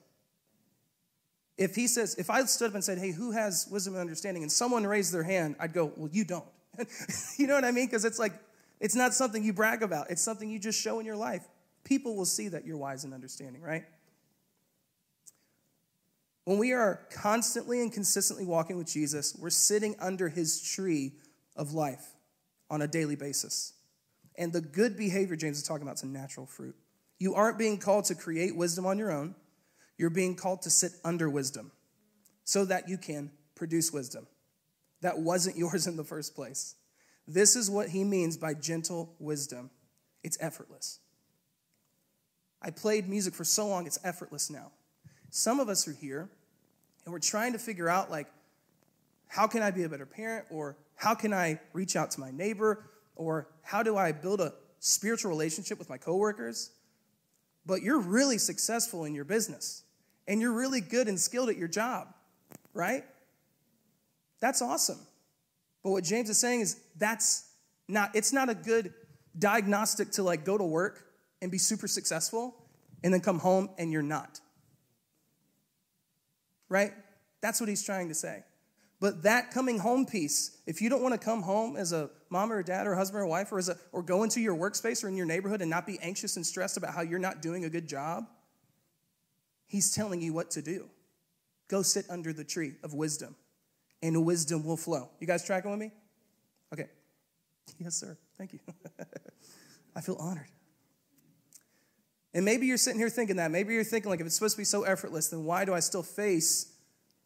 If 1.57 1.75
he 1.75 1.87
says, 1.87 2.15
if 2.15 2.29
I 2.29 2.43
stood 2.45 2.69
up 2.69 2.75
and 2.75 2.83
said, 2.83 2.97
hey, 2.97 3.11
who 3.11 3.31
has 3.31 3.67
wisdom 3.71 3.93
and 3.93 4.01
understanding, 4.01 4.43
and 4.43 4.51
someone 4.51 4.85
raised 4.85 5.13
their 5.13 5.23
hand, 5.23 5.55
I'd 5.59 5.73
go, 5.73 5.91
well, 5.95 6.09
you 6.11 6.25
don't. 6.25 6.45
you 7.37 7.47
know 7.47 7.55
what 7.55 7.65
I 7.65 7.71
mean? 7.71 7.85
Because 7.85 8.05
it's 8.05 8.19
like, 8.19 8.33
it's 8.79 8.95
not 8.95 9.13
something 9.13 9.43
you 9.43 9.53
brag 9.53 9.83
about, 9.83 10.09
it's 10.09 10.21
something 10.21 10.49
you 10.49 10.59
just 10.59 10.79
show 10.79 10.99
in 10.99 11.05
your 11.05 11.15
life. 11.15 11.47
People 11.83 12.15
will 12.15 12.25
see 12.25 12.47
that 12.49 12.65
you're 12.65 12.77
wise 12.77 13.03
and 13.03 13.13
understanding, 13.13 13.61
right? 13.61 13.83
When 16.45 16.57
we 16.57 16.73
are 16.73 17.01
constantly 17.13 17.81
and 17.81 17.93
consistently 17.93 18.45
walking 18.45 18.77
with 18.77 18.87
Jesus, 18.87 19.35
we're 19.39 19.49
sitting 19.49 19.95
under 19.99 20.29
his 20.29 20.61
tree 20.61 21.13
of 21.55 21.73
life 21.73 22.15
on 22.69 22.81
a 22.81 22.87
daily 22.87 23.15
basis. 23.15 23.73
And 24.37 24.51
the 24.51 24.61
good 24.61 24.97
behavior 24.97 25.35
James 25.35 25.57
is 25.57 25.63
talking 25.63 25.83
about 25.83 25.95
is 25.95 26.03
a 26.03 26.07
natural 26.07 26.45
fruit. 26.45 26.75
You 27.19 27.35
aren't 27.35 27.59
being 27.59 27.77
called 27.77 28.05
to 28.05 28.15
create 28.15 28.55
wisdom 28.55 28.85
on 28.85 28.97
your 28.97 29.11
own, 29.11 29.35
you're 29.97 30.09
being 30.09 30.35
called 30.35 30.63
to 30.63 30.71
sit 30.71 30.93
under 31.05 31.29
wisdom 31.29 31.71
so 32.43 32.65
that 32.65 32.89
you 32.89 32.97
can 32.97 33.31
produce 33.53 33.93
wisdom 33.93 34.25
that 35.01 35.19
wasn't 35.19 35.57
yours 35.57 35.87
in 35.87 35.97
the 35.97 36.03
first 36.03 36.35
place. 36.35 36.75
This 37.27 37.55
is 37.55 37.69
what 37.69 37.89
he 37.89 38.03
means 38.03 38.37
by 38.37 38.53
gentle 38.53 39.15
wisdom 39.19 39.69
it's 40.23 40.37
effortless. 40.39 40.99
I 42.61 42.69
played 42.69 43.09
music 43.09 43.33
for 43.33 43.43
so 43.43 43.67
long, 43.67 43.87
it's 43.87 43.97
effortless 44.03 44.51
now. 44.51 44.71
Some 45.31 45.59
of 45.59 45.67
us 45.67 45.87
are 45.87 45.93
here 45.93 46.29
and 47.05 47.11
we're 47.11 47.19
trying 47.19 47.53
to 47.53 47.59
figure 47.59 47.89
out, 47.89 48.11
like, 48.11 48.27
how 49.27 49.47
can 49.47 49.63
I 49.63 49.71
be 49.71 49.83
a 49.83 49.89
better 49.89 50.05
parent? 50.05 50.45
Or 50.51 50.77
how 50.95 51.15
can 51.15 51.33
I 51.33 51.59
reach 51.73 51.95
out 51.95 52.11
to 52.11 52.19
my 52.19 52.31
neighbor? 52.31 52.85
Or 53.15 53.47
how 53.63 53.81
do 53.81 53.97
I 53.97 54.11
build 54.11 54.41
a 54.41 54.53
spiritual 54.79 55.31
relationship 55.31 55.79
with 55.79 55.89
my 55.89 55.97
coworkers? 55.97 56.71
But 57.65 57.81
you're 57.81 57.99
really 57.99 58.37
successful 58.37 59.05
in 59.05 59.15
your 59.15 59.25
business 59.25 59.83
and 60.27 60.41
you're 60.41 60.53
really 60.53 60.81
good 60.81 61.07
and 61.07 61.19
skilled 61.19 61.49
at 61.49 61.57
your 61.57 61.67
job, 61.67 62.13
right? 62.73 63.05
That's 64.41 64.61
awesome. 64.61 64.99
But 65.83 65.91
what 65.91 66.03
James 66.03 66.29
is 66.29 66.37
saying 66.37 66.61
is 66.61 66.77
that's 66.97 67.49
not, 67.87 68.15
it's 68.15 68.33
not 68.33 68.49
a 68.49 68.55
good 68.55 68.93
diagnostic 69.37 70.11
to 70.11 70.23
like 70.23 70.43
go 70.43 70.57
to 70.57 70.63
work 70.63 71.05
and 71.41 71.49
be 71.49 71.57
super 71.57 71.87
successful 71.87 72.53
and 73.03 73.13
then 73.13 73.21
come 73.21 73.39
home 73.39 73.69
and 73.77 73.91
you're 73.91 74.01
not 74.01 74.41
right? 76.71 76.93
That's 77.41 77.59
what 77.59 77.69
he's 77.69 77.83
trying 77.83 78.07
to 78.07 78.15
say. 78.15 78.43
But 79.01 79.23
that 79.23 79.51
coming 79.51 79.77
home 79.77 80.05
piece, 80.05 80.57
if 80.65 80.81
you 80.81 80.89
don't 80.89 81.01
want 81.01 81.13
to 81.13 81.19
come 81.19 81.41
home 81.41 81.75
as 81.75 81.91
a 81.91 82.09
mom 82.29 82.51
or 82.51 82.59
a 82.59 82.63
dad 82.63 82.87
or 82.87 82.95
husband 82.95 83.21
or 83.21 83.27
wife 83.27 83.51
or, 83.51 83.57
as 83.57 83.67
a, 83.67 83.75
or 83.91 84.01
go 84.01 84.23
into 84.23 84.39
your 84.39 84.55
workspace 84.55 85.03
or 85.03 85.09
in 85.09 85.17
your 85.17 85.25
neighborhood 85.25 85.61
and 85.61 85.69
not 85.69 85.85
be 85.85 85.99
anxious 85.99 86.37
and 86.37 86.45
stressed 86.45 86.77
about 86.77 86.93
how 86.93 87.01
you're 87.01 87.19
not 87.19 87.41
doing 87.41 87.65
a 87.65 87.69
good 87.69 87.87
job, 87.87 88.25
he's 89.67 89.91
telling 89.91 90.21
you 90.21 90.33
what 90.33 90.51
to 90.51 90.61
do. 90.61 90.87
Go 91.67 91.81
sit 91.81 92.05
under 92.09 92.31
the 92.31 92.43
tree 92.43 92.73
of 92.83 92.93
wisdom, 92.93 93.35
and 94.01 94.25
wisdom 94.25 94.63
will 94.63 94.77
flow. 94.77 95.09
You 95.19 95.27
guys 95.27 95.45
tracking 95.45 95.71
with 95.71 95.79
me? 95.79 95.91
Okay. 96.73 96.87
Yes, 97.79 97.95
sir. 97.95 98.17
Thank 98.37 98.53
you. 98.53 98.59
I 99.95 100.01
feel 100.01 100.15
honored. 100.15 100.47
And 102.33 102.45
maybe 102.45 102.65
you're 102.65 102.77
sitting 102.77 102.99
here 102.99 103.09
thinking 103.09 103.35
that. 103.37 103.51
Maybe 103.51 103.73
you're 103.73 103.83
thinking, 103.83 104.09
like, 104.09 104.21
if 104.21 104.25
it's 104.25 104.35
supposed 104.35 104.55
to 104.55 104.61
be 104.61 104.65
so 104.65 104.83
effortless, 104.83 105.27
then 105.27 105.43
why 105.43 105.65
do 105.65 105.73
I 105.73 105.81
still 105.81 106.03
face 106.03 106.71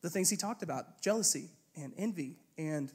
the 0.02 0.10
things 0.10 0.30
he 0.30 0.38
talked 0.38 0.64
about 0.64 1.02
jealousy 1.02 1.50
and 1.76 1.94
envy 1.98 2.38
and 2.58 2.92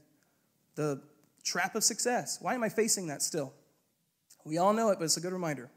the 0.74 1.00
trap 1.44 1.76
of 1.76 1.84
success? 1.84 2.38
Why 2.40 2.54
am 2.54 2.64
I 2.64 2.68
facing 2.68 3.06
that 3.06 3.22
still? 3.22 3.52
We 4.44 4.58
all 4.58 4.72
know 4.72 4.90
it, 4.90 4.98
but 4.98 5.04
it's 5.04 5.16
a 5.16 5.20
good 5.20 5.32
reminder. 5.32 5.70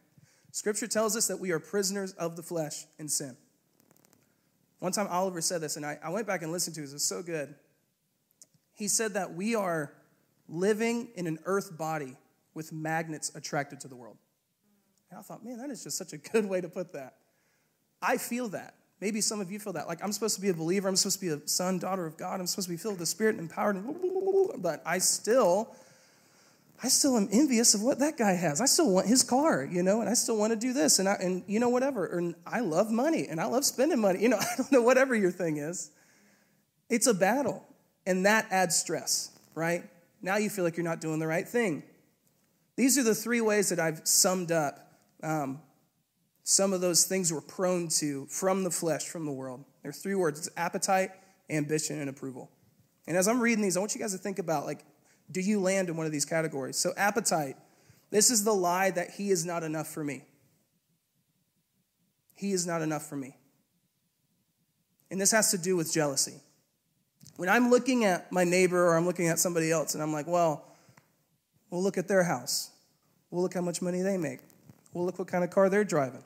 Scripture 0.52 0.88
tells 0.88 1.16
us 1.16 1.28
that 1.28 1.40
we 1.40 1.52
are 1.52 1.60
prisoners 1.60 2.14
of 2.14 2.36
the 2.36 2.44
flesh 2.44 2.86
and 2.98 3.12
sin. 3.12 3.36
One 4.80 4.92
time 4.92 5.08
Oliver 5.10 5.42
said 5.42 5.62
this, 5.62 5.78
and 5.78 5.86
I, 5.86 5.98
I 6.04 6.10
went 6.10 6.28
back 6.28 6.42
and 6.42 6.52
listened 6.52 6.76
to 6.76 6.82
it. 6.82 6.90
It 6.90 6.94
was 6.94 7.04
so 7.04 7.22
good. 7.22 7.56
He 8.76 8.88
said 8.88 9.14
that 9.14 9.34
we 9.34 9.56
are 9.56 9.94
living 10.50 11.10
in 11.16 11.28
an 11.28 11.40
earth 11.46 11.78
body 11.78 12.18
with 12.54 12.72
magnets 12.72 13.32
attracted 13.36 13.80
to 13.82 13.88
the 13.88 13.96
world. 13.96 14.18
And 15.10 15.20
I 15.20 15.24
thought, 15.24 15.46
man, 15.46 15.58
that 15.60 15.70
is 15.70 15.84
just 15.84 15.98
such 15.98 16.14
a 16.14 16.18
good 16.18 16.46
way 16.46 16.62
to 16.62 16.70
put 16.70 16.94
that. 16.94 17.16
I 18.02 18.18
feel 18.18 18.50
that. 18.50 18.76
Maybe 19.00 19.22
some 19.22 19.42
of 19.42 19.52
you 19.52 19.60
feel 19.60 19.74
that. 19.74 19.88
Like, 19.88 20.04
I'm 20.04 20.12
supposed 20.12 20.36
to 20.36 20.42
be 20.42 20.50
a 20.50 20.54
believer. 20.54 20.88
I'm 20.88 20.96
supposed 20.96 21.20
to 21.20 21.26
be 21.26 21.44
a 21.44 21.48
son, 21.48 21.78
daughter 21.78 22.06
of 22.06 22.18
God. 22.18 22.40
I'm 22.40 22.48
supposed 22.48 22.68
to 22.68 22.74
be 22.74 22.78
filled 22.78 22.94
with 22.94 23.02
the 23.02 23.06
Spirit 23.06 23.36
and 23.36 23.42
empowered. 23.42 23.84
But 24.58 24.82
I 24.86 25.00
still, 25.00 25.76
I 26.82 26.88
still 26.88 27.18
am 27.18 27.28
envious 27.32 27.74
of 27.74 27.82
what 27.82 28.00
that 28.00 28.18
guy 28.18 28.32
has. 28.32 28.62
I 28.62 28.66
still 28.66 28.90
want 28.90 29.08
his 29.08 29.24
car, 29.24 29.68
you 29.70 29.84
know, 29.84 30.00
and 30.00 30.10
I 30.10 30.14
still 30.14 30.38
want 30.38 30.52
to 30.54 30.58
do 30.58 30.74
this. 30.74 31.00
And, 31.00 31.10
I, 31.10 31.16
and 31.16 31.44
you 31.48 31.60
know, 31.60 31.70
whatever. 31.70 32.06
And 32.06 32.36
I 32.46 32.62
love 32.62 32.92
money 32.92 33.28
and 33.28 33.42
I 33.42 33.46
love 33.46 33.66
spending 33.66 34.00
money. 34.00 34.22
You 34.22 34.30
know, 34.30 34.38
I 34.40 34.56
don't 34.58 34.72
know, 34.72 34.82
whatever 34.82 35.16
your 35.16 35.32
thing 35.32 35.58
is. 35.58 35.92
It's 36.90 37.08
a 37.08 37.14
battle. 37.14 37.66
And 38.06 38.26
that 38.26 38.48
adds 38.52 38.76
stress, 38.76 39.32
right? 39.56 39.84
Now 40.22 40.38
you 40.38 40.50
feel 40.50 40.64
like 40.64 40.78
you're 40.78 40.84
not 40.84 41.02
doing 41.02 41.20
the 41.20 41.28
right 41.28 41.48
thing. 41.48 41.84
These 42.76 42.98
are 42.98 43.04
the 43.04 43.16
three 43.16 43.42
ways 43.42 43.70
that 43.70 43.80
I've 43.80 44.02
summed 44.08 44.52
up 44.52 44.80
um, 45.22 45.62
some 46.44 46.74
of 46.74 46.82
those 46.82 47.06
things 47.06 47.32
we're 47.32 47.42
prone 47.42 47.88
to 47.88 48.26
from 48.26 48.64
the 48.64 48.72
flesh, 48.72 49.06
from 49.06 49.26
the 49.26 49.32
world. 49.32 49.64
There 49.82 49.90
are 49.90 49.94
three 49.94 50.16
words 50.16 50.40
it's 50.40 50.50
appetite, 50.58 51.12
ambition, 51.50 52.00
and 52.00 52.10
approval. 52.10 52.52
And 53.08 53.18
as 53.18 53.28
I'm 53.28 53.40
reading 53.40 53.64
these, 53.64 53.78
I 53.78 53.80
want 53.80 53.96
you 53.96 54.02
guys 54.02 54.12
to 54.12 54.18
think 54.18 54.40
about 54.40 54.66
like, 54.66 54.84
do 55.32 55.42
you 55.42 55.60
land 55.60 55.90
in 55.90 55.98
one 55.98 56.06
of 56.06 56.12
these 56.12 56.26
categories? 56.26 56.78
So, 56.78 56.94
appetite, 56.98 57.56
this 58.12 58.30
is 58.30 58.44
the 58.44 58.54
lie 58.54 58.92
that 58.92 59.12
he 59.12 59.32
is 59.32 59.46
not 59.46 59.64
enough 59.64 59.88
for 59.88 60.04
me. 60.04 60.24
He 62.36 62.52
is 62.52 62.68
not 62.68 62.82
enough 62.82 63.08
for 63.08 63.16
me. 63.16 63.38
And 65.10 65.20
this 65.22 65.32
has 65.32 65.52
to 65.52 65.58
do 65.58 65.76
with 65.76 65.94
jealousy. 65.94 66.42
When 67.36 67.50
I'm 67.50 67.70
looking 67.70 68.06
at 68.06 68.32
my 68.32 68.44
neighbor 68.44 68.88
or 68.88 68.96
I'm 68.96 69.06
looking 69.06 69.28
at 69.28 69.40
somebody 69.40 69.72
else 69.72 69.94
and 69.94 70.04
I'm 70.04 70.14
like, 70.14 70.28
well, 70.28 70.66
we'll 71.70 71.82
look 71.82 71.98
at 71.98 72.08
their 72.08 72.24
house. 72.24 72.70
We'll 73.32 73.42
look 73.42 73.54
how 73.54 73.62
much 73.62 73.82
money 73.82 74.02
they 74.02 74.18
make. 74.18 74.40
We'll 74.94 75.06
look 75.06 75.18
what 75.18 75.28
kind 75.28 75.44
of 75.44 75.50
car 75.50 75.70
they're 75.70 75.84
driving. 75.84 76.24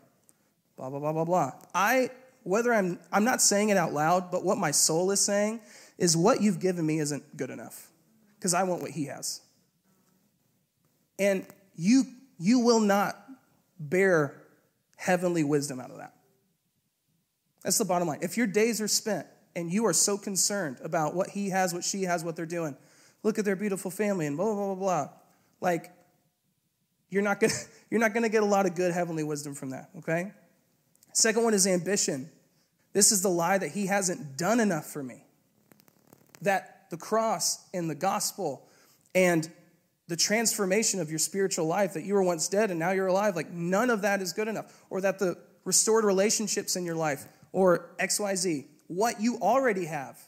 Blah, 0.75 0.89
blah, 0.89 0.99
blah, 0.99 1.13
blah, 1.13 1.23
blah. 1.23 1.51
I, 1.73 2.09
whether 2.43 2.73
I'm, 2.73 2.99
I'm 3.11 3.23
not 3.23 3.41
saying 3.41 3.69
it 3.69 3.77
out 3.77 3.93
loud, 3.93 4.29
but 4.29 4.43
what 4.43 4.57
my 4.57 4.71
soul 4.71 5.11
is 5.11 5.21
saying 5.21 5.61
is 5.97 6.17
what 6.17 6.41
you've 6.41 6.59
given 6.59 6.85
me 6.85 6.99
isn't 6.99 7.37
good 7.37 7.49
enough 7.49 7.89
because 8.37 8.53
I 8.53 8.63
want 8.63 8.81
what 8.81 8.91
he 8.91 9.05
has. 9.05 9.41
And 11.17 11.45
you, 11.75 12.03
you 12.37 12.59
will 12.59 12.81
not 12.81 13.17
bear 13.79 14.41
heavenly 14.97 15.43
wisdom 15.43 15.79
out 15.79 15.91
of 15.91 15.97
that. 15.97 16.13
That's 17.63 17.77
the 17.77 17.85
bottom 17.85 18.07
line. 18.07 18.19
If 18.21 18.37
your 18.37 18.47
days 18.47 18.81
are 18.81 18.87
spent 18.87 19.27
and 19.57 19.73
you 19.73 19.87
are 19.87 19.93
so 19.93 20.19
concerned 20.19 20.77
about 20.83 21.15
what 21.15 21.31
he 21.31 21.49
has, 21.49 21.73
what 21.73 21.83
she 21.83 22.03
has, 22.03 22.23
what 22.23 22.35
they're 22.35 22.45
doing. 22.45 22.77
Look 23.23 23.39
at 23.39 23.43
their 23.43 23.55
beautiful 23.55 23.89
family 23.89 24.27
and 24.27 24.37
blah, 24.37 24.53
blah, 24.53 24.65
blah, 24.67 24.75
blah. 24.75 25.09
Like, 25.61 25.91
you're 27.09 27.23
not 27.23 27.39
gonna, 27.39 27.53
you're 27.89 27.99
not 27.99 28.13
gonna 28.13 28.29
get 28.29 28.43
a 28.43 28.45
lot 28.45 28.67
of 28.67 28.75
good 28.75 28.93
heavenly 28.93 29.23
wisdom 29.23 29.55
from 29.55 29.71
that, 29.71 29.89
okay? 29.97 30.31
Second 31.11 31.43
one 31.43 31.55
is 31.55 31.65
ambition. 31.65 32.29
This 32.93 33.11
is 33.11 33.23
the 33.23 33.29
lie 33.29 33.57
that 33.57 33.71
he 33.71 33.87
hasn't 33.87 34.37
done 34.37 34.59
enough 34.59 34.85
for 34.85 35.01
me. 35.01 35.25
That 36.43 36.85
the 36.91 36.97
cross 36.97 37.67
and 37.73 37.89
the 37.89 37.95
gospel 37.95 38.67
and 39.15 39.49
the 40.07 40.15
transformation 40.15 40.99
of 40.99 41.09
your 41.09 41.19
spiritual 41.19 41.65
life, 41.65 41.93
that 41.95 42.03
you 42.03 42.13
were 42.13 42.23
once 42.23 42.47
dead 42.47 42.69
and 42.69 42.79
now 42.79 42.91
you're 42.91 43.07
alive, 43.07 43.35
like 43.35 43.49
none 43.49 43.89
of 43.89 44.03
that 44.03 44.21
is 44.21 44.33
good 44.33 44.47
enough. 44.47 44.71
Or 44.91 45.01
that 45.01 45.17
the 45.17 45.35
restored 45.65 46.05
relationships 46.05 46.75
in 46.75 46.85
your 46.85 46.95
life, 46.95 47.25
or 47.51 47.89
XYZ, 47.99 48.65
what 48.87 49.21
you 49.21 49.37
already 49.37 49.85
have 49.85 50.19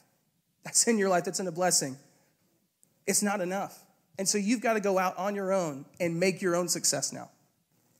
that's 0.64 0.86
in 0.86 0.98
your 0.98 1.08
life, 1.08 1.24
that's 1.24 1.40
in 1.40 1.46
a 1.46 1.52
blessing, 1.52 1.96
it's 3.06 3.22
not 3.22 3.40
enough. 3.40 3.78
And 4.18 4.28
so 4.28 4.38
you've 4.38 4.60
got 4.60 4.74
to 4.74 4.80
go 4.80 4.98
out 4.98 5.16
on 5.16 5.34
your 5.34 5.52
own 5.52 5.86
and 5.98 6.20
make 6.20 6.42
your 6.42 6.54
own 6.54 6.68
success 6.68 7.12
now. 7.12 7.30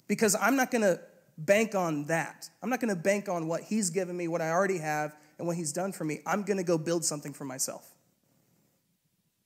Because 0.07 0.37
I'm 0.41 0.57
not 0.57 0.71
going 0.71 0.83
to 0.83 1.01
bank 1.39 1.75
on 1.75 2.05
that. 2.07 2.51
I'm 2.63 2.69
not 2.69 2.81
going 2.81 2.95
to 2.95 3.01
bank 3.01 3.29
on 3.29 3.49
what 3.49 3.63
he's 3.63 3.91
given 3.91 4.17
me, 4.17 4.29
what 4.29 4.43
I 4.43 4.51
already 4.51 4.79
have, 4.79 5.17
and 5.39 5.47
what 5.47 5.57
he's 5.57 5.73
done 5.73 5.93
for 5.93 6.05
me. 6.05 6.21
I'm 6.27 6.43
going 6.43 6.59
to 6.59 6.63
go 6.63 6.77
build 6.77 7.05
something 7.05 7.33
for 7.33 7.45
myself. 7.45 7.89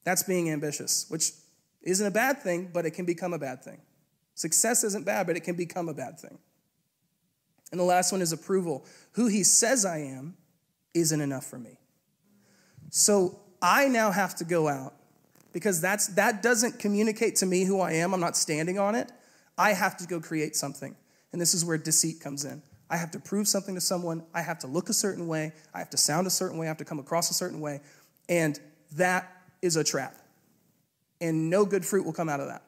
That's 0.03 0.25
being 0.25 0.51
ambitious, 0.51 1.07
which 1.09 1.31
isn't 1.83 2.07
a 2.07 2.11
bad 2.11 2.43
thing, 2.43 2.71
but 2.73 2.85
it 2.85 2.91
can 2.91 3.07
become 3.07 3.33
a 3.33 3.39
bad 3.39 3.63
thing. 3.63 3.81
Success 4.35 4.83
isn't 4.83 5.07
bad, 5.07 5.27
but 5.27 5.37
it 5.37 5.45
can 5.45 5.55
become 5.55 5.89
a 5.89 5.95
bad 5.95 6.19
thing. 6.19 6.39
And 7.71 7.79
the 7.79 7.85
last 7.85 8.11
one 8.11 8.21
is 8.21 8.33
approval. 8.33 8.85
Who 9.13 9.29
he 9.29 9.45
says 9.45 9.85
I 9.85 9.99
am 9.99 10.37
isn't 10.95 11.21
enough 11.21 11.45
for 11.47 11.59
me. 11.59 11.79
So 12.91 13.41
I 13.61 13.89
now 13.89 14.11
have 14.11 14.37
to 14.37 14.45
go 14.45 14.69
out 14.69 14.95
because 15.53 15.81
that's 15.81 16.09
that 16.15 16.43
doesn't 16.43 16.79
communicate 16.79 17.37
to 17.37 17.47
me 17.47 17.65
who 17.65 17.81
I 17.81 17.93
am. 17.93 18.15
I'm 18.15 18.21
not 18.21 18.37
standing 18.37 18.79
on 18.79 18.95
it. 18.95 19.11
I 19.59 19.73
have 19.73 19.97
to 19.99 20.07
go 20.07 20.21
create 20.21 20.57
something. 20.57 20.97
And 21.33 21.41
this 21.41 21.55
is 21.55 21.65
where 21.65 21.77
deceit 21.79 22.21
comes 22.21 22.45
in. 22.45 22.63
I 22.91 22.97
have 22.97 23.11
to 23.13 23.19
prove 23.19 23.49
something 23.49 23.75
to 23.75 23.81
someone. 23.81 24.23
I 24.33 24.43
have 24.43 24.59
to 24.61 24.67
look 24.67 24.89
a 24.89 24.93
certain 24.93 25.27
way. 25.27 25.53
I 25.73 25.79
have 25.79 25.91
to 25.91 25.97
sound 25.97 26.27
a 26.27 26.31
certain 26.31 26.59
way. 26.59 26.67
I 26.67 26.69
have 26.69 26.77
to 26.79 26.85
come 26.85 26.99
across 26.99 27.31
a 27.31 27.35
certain 27.35 27.61
way. 27.61 27.81
And 28.29 28.59
that 28.97 29.33
is 29.63 29.77
a 29.77 29.85
trap. 29.85 30.15
And 31.21 31.51
no 31.51 31.65
good 31.65 31.85
fruit 31.85 32.05
will 32.05 32.13
come 32.13 32.29
out 32.29 32.41
of 32.41 32.49
that. 32.49 32.63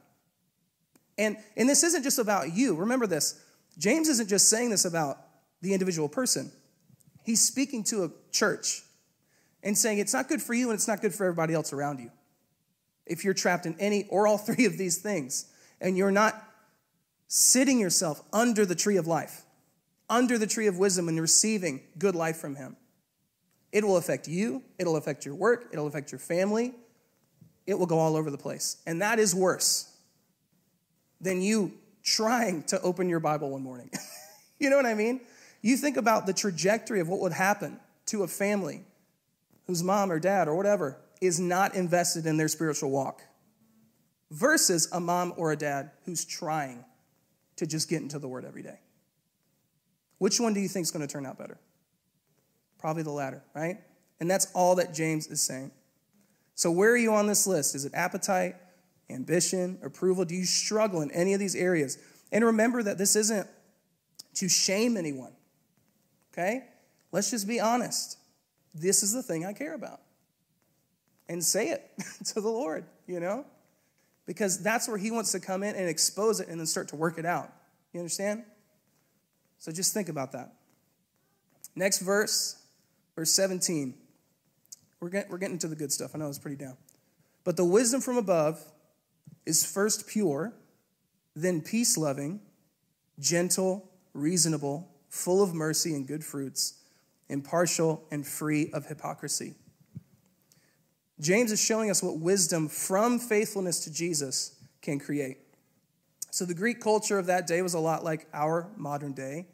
And, 1.18 1.36
and 1.56 1.68
this 1.68 1.82
isn't 1.82 2.02
just 2.02 2.18
about 2.18 2.54
you. 2.54 2.74
Remember 2.74 3.06
this 3.06 3.40
James 3.78 4.08
isn't 4.08 4.28
just 4.28 4.48
saying 4.48 4.70
this 4.70 4.84
about 4.84 5.18
the 5.60 5.72
individual 5.72 6.08
person, 6.08 6.50
he's 7.26 7.40
speaking 7.40 7.82
to 7.84 8.04
a 8.04 8.10
church 8.30 8.82
and 9.62 9.76
saying 9.76 9.98
it's 9.98 10.14
not 10.14 10.28
good 10.28 10.40
for 10.40 10.54
you 10.54 10.70
and 10.70 10.76
it's 10.76 10.88
not 10.88 11.02
good 11.02 11.12
for 11.12 11.24
everybody 11.24 11.52
else 11.52 11.72
around 11.72 11.98
you. 11.98 12.10
If 13.04 13.24
you're 13.24 13.34
trapped 13.34 13.66
in 13.66 13.76
any 13.78 14.06
or 14.08 14.26
all 14.26 14.38
three 14.48 14.64
of 14.64 14.78
these 14.78 14.98
things 14.98 15.46
and 15.80 15.96
you're 15.96 16.12
not 16.12 16.42
sitting 17.26 17.80
yourself 17.80 18.22
under 18.32 18.64
the 18.64 18.76
tree 18.76 18.96
of 18.96 19.06
life, 19.06 19.42
under 20.08 20.38
the 20.38 20.46
tree 20.46 20.68
of 20.68 20.78
wisdom 20.78 21.08
and 21.08 21.20
receiving 21.20 21.80
good 21.98 22.14
life 22.14 22.36
from 22.36 22.54
Him, 22.54 22.76
it 23.72 23.84
will 23.84 23.96
affect 23.96 24.28
you, 24.28 24.62
it'll 24.78 24.96
affect 24.96 25.26
your 25.26 25.34
work, 25.34 25.66
it'll 25.72 25.88
affect 25.88 26.12
your 26.12 26.20
family, 26.20 26.72
it 27.66 27.76
will 27.76 27.86
go 27.86 27.98
all 27.98 28.16
over 28.16 28.30
the 28.30 28.38
place. 28.38 28.76
And 28.86 29.02
that 29.02 29.18
is 29.18 29.34
worse 29.34 29.92
than 31.20 31.42
you 31.42 31.72
trying 32.04 32.62
to 32.64 32.80
open 32.82 33.08
your 33.08 33.18
Bible 33.18 33.50
one 33.50 33.62
morning. 33.62 33.90
you 34.60 34.70
know 34.70 34.76
what 34.76 34.86
I 34.86 34.94
mean? 34.94 35.20
You 35.66 35.76
think 35.76 35.96
about 35.96 36.26
the 36.26 36.32
trajectory 36.32 37.00
of 37.00 37.08
what 37.08 37.18
would 37.20 37.32
happen 37.32 37.80
to 38.06 38.22
a 38.22 38.28
family 38.28 38.84
whose 39.66 39.82
mom 39.82 40.12
or 40.12 40.20
dad 40.20 40.46
or 40.46 40.54
whatever 40.54 40.96
is 41.20 41.40
not 41.40 41.74
invested 41.74 42.24
in 42.24 42.36
their 42.36 42.46
spiritual 42.46 42.90
walk 42.90 43.20
versus 44.30 44.88
a 44.92 45.00
mom 45.00 45.34
or 45.36 45.50
a 45.50 45.56
dad 45.56 45.90
who's 46.04 46.24
trying 46.24 46.84
to 47.56 47.66
just 47.66 47.88
get 47.88 48.00
into 48.00 48.20
the 48.20 48.28
word 48.28 48.44
every 48.44 48.62
day. 48.62 48.78
Which 50.18 50.38
one 50.38 50.54
do 50.54 50.60
you 50.60 50.68
think 50.68 50.84
is 50.84 50.92
going 50.92 51.04
to 51.04 51.12
turn 51.12 51.26
out 51.26 51.36
better? 51.36 51.58
Probably 52.78 53.02
the 53.02 53.10
latter, 53.10 53.42
right? 53.52 53.78
And 54.20 54.30
that's 54.30 54.46
all 54.54 54.76
that 54.76 54.94
James 54.94 55.26
is 55.26 55.42
saying. 55.42 55.72
So, 56.54 56.70
where 56.70 56.92
are 56.92 56.96
you 56.96 57.12
on 57.12 57.26
this 57.26 57.44
list? 57.44 57.74
Is 57.74 57.84
it 57.84 57.92
appetite? 57.92 58.54
ambition, 59.08 59.78
approval? 59.84 60.24
Do 60.24 60.34
you 60.34 60.44
struggle 60.44 61.00
in 61.00 61.10
any 61.12 61.32
of 61.34 61.40
these 61.40 61.54
areas? 61.54 61.98
And 62.32 62.44
remember 62.44 62.82
that 62.82 62.98
this 62.98 63.14
isn't 63.14 63.48
to 64.34 64.48
shame 64.48 64.96
anyone, 64.96 65.32
okay? 66.36 66.64
Let's 67.12 67.30
just 67.30 67.48
be 67.48 67.60
honest. 67.60 68.18
This 68.74 69.02
is 69.02 69.12
the 69.12 69.22
thing 69.22 69.46
I 69.46 69.52
care 69.52 69.74
about. 69.74 70.00
And 71.28 71.42
say 71.42 71.70
it 71.70 71.90
to 72.26 72.40
the 72.40 72.48
Lord, 72.48 72.84
you 73.06 73.20
know? 73.20 73.44
Because 74.26 74.62
that's 74.62 74.88
where 74.88 74.98
He 74.98 75.10
wants 75.10 75.32
to 75.32 75.40
come 75.40 75.62
in 75.62 75.74
and 75.74 75.88
expose 75.88 76.40
it 76.40 76.48
and 76.48 76.58
then 76.58 76.66
start 76.66 76.88
to 76.88 76.96
work 76.96 77.18
it 77.18 77.26
out. 77.26 77.52
You 77.92 78.00
understand? 78.00 78.44
So 79.58 79.72
just 79.72 79.94
think 79.94 80.08
about 80.08 80.32
that. 80.32 80.52
Next 81.74 82.00
verse, 82.00 82.62
verse 83.14 83.30
17. 83.30 83.94
We're, 85.00 85.08
get, 85.08 85.30
we're 85.30 85.38
getting 85.38 85.58
to 85.58 85.68
the 85.68 85.76
good 85.76 85.92
stuff. 85.92 86.12
I 86.14 86.18
know 86.18 86.28
it's 86.28 86.38
pretty 86.38 86.56
down. 86.56 86.76
But 87.44 87.56
the 87.56 87.64
wisdom 87.64 88.00
from 88.00 88.16
above 88.16 88.60
is 89.44 89.64
first 89.64 90.06
pure, 90.06 90.52
then 91.34 91.60
peace 91.60 91.96
loving, 91.96 92.40
gentle, 93.18 93.88
reasonable, 94.12 94.88
full 95.16 95.42
of 95.42 95.54
mercy 95.54 95.94
and 95.94 96.06
good 96.06 96.22
fruits, 96.22 96.74
impartial 97.28 98.04
and 98.10 98.26
free 98.26 98.70
of 98.72 98.86
hypocrisy. 98.86 99.54
James 101.18 101.50
is 101.50 101.60
showing 101.60 101.90
us 101.90 102.02
what 102.02 102.18
wisdom 102.18 102.68
from 102.68 103.18
faithfulness 103.18 103.84
to 103.84 103.92
Jesus 103.92 104.54
can 104.82 104.98
create. 104.98 105.38
So, 106.30 106.44
the 106.44 106.54
Greek 106.54 106.80
culture 106.80 107.18
of 107.18 107.26
that 107.26 107.46
day 107.46 107.62
was 107.62 107.72
a 107.72 107.78
lot 107.78 108.04
like 108.04 108.26
our 108.34 108.68
modern 108.76 109.12
day. 109.12 109.46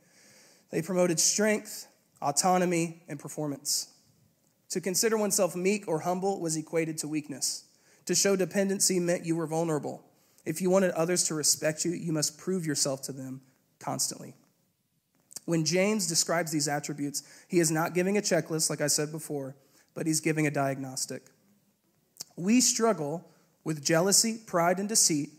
They 0.70 0.82
promoted 0.82 1.20
strength, 1.20 1.86
autonomy, 2.20 3.02
and 3.08 3.20
performance. 3.20 3.88
To 4.70 4.80
consider 4.80 5.16
oneself 5.16 5.54
meek 5.54 5.86
or 5.86 6.00
humble 6.00 6.40
was 6.40 6.56
equated 6.56 6.98
to 6.98 7.08
weakness. 7.08 7.64
To 8.06 8.14
show 8.16 8.34
dependency 8.34 8.98
meant 8.98 9.24
you 9.24 9.36
were 9.36 9.46
vulnerable. 9.46 10.02
If 10.44 10.60
you 10.60 10.70
wanted 10.70 10.90
others 10.92 11.24
to 11.24 11.34
respect 11.34 11.84
you, 11.84 11.92
you 11.92 12.12
must 12.12 12.36
prove 12.36 12.66
yourself 12.66 13.02
to 13.02 13.12
them 13.12 13.42
constantly. 13.78 14.34
When 15.44 15.64
James 15.64 16.06
describes 16.06 16.52
these 16.52 16.68
attributes, 16.68 17.22
he 17.48 17.58
is 17.58 17.70
not 17.70 17.94
giving 17.94 18.16
a 18.16 18.22
checklist, 18.22 18.70
like 18.70 18.80
I 18.80 18.86
said 18.86 19.10
before, 19.10 19.56
but 19.94 20.06
he's 20.06 20.20
giving 20.20 20.46
a 20.46 20.50
diagnostic. 20.50 21.22
We 22.36 22.60
struggle 22.60 23.28
with 23.64 23.84
jealousy, 23.84 24.38
pride, 24.46 24.78
and 24.78 24.88
deceit 24.88 25.30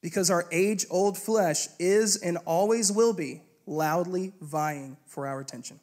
because 0.00 0.30
our 0.30 0.46
age 0.52 0.86
old 0.90 1.18
flesh 1.18 1.68
is 1.78 2.16
and 2.16 2.38
always 2.44 2.92
will 2.92 3.12
be 3.12 3.42
loudly 3.66 4.32
vying 4.40 4.96
for 5.06 5.26
our 5.26 5.40
attention. 5.40 5.80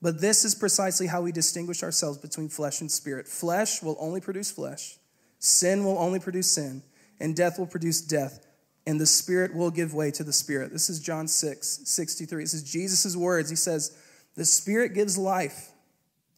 But 0.00 0.20
this 0.20 0.44
is 0.44 0.54
precisely 0.54 1.06
how 1.06 1.22
we 1.22 1.30
distinguish 1.30 1.82
ourselves 1.82 2.18
between 2.18 2.48
flesh 2.48 2.80
and 2.80 2.90
spirit. 2.90 3.28
Flesh 3.28 3.82
will 3.82 3.96
only 4.00 4.20
produce 4.20 4.50
flesh, 4.50 4.96
sin 5.38 5.84
will 5.84 5.98
only 5.98 6.18
produce 6.18 6.50
sin, 6.50 6.82
and 7.20 7.36
death 7.36 7.58
will 7.58 7.66
produce 7.66 8.00
death, 8.00 8.44
and 8.86 9.00
the 9.00 9.06
spirit 9.06 9.54
will 9.54 9.70
give 9.70 9.94
way 9.94 10.10
to 10.10 10.24
the 10.24 10.32
spirit. 10.32 10.72
This 10.72 10.90
is 10.90 11.00
John 11.00 11.28
6, 11.28 11.80
63. 11.84 12.42
This 12.42 12.54
is 12.54 12.62
Jesus' 12.62 13.16
words. 13.16 13.50
He 13.50 13.56
says, 13.56 13.96
The 14.34 14.44
spirit 14.44 14.94
gives 14.94 15.16
life, 15.16 15.70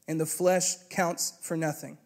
and 0.06 0.20
the 0.20 0.26
flesh 0.26 0.74
counts 0.90 1.38
for 1.42 1.56
nothing. 1.56 1.98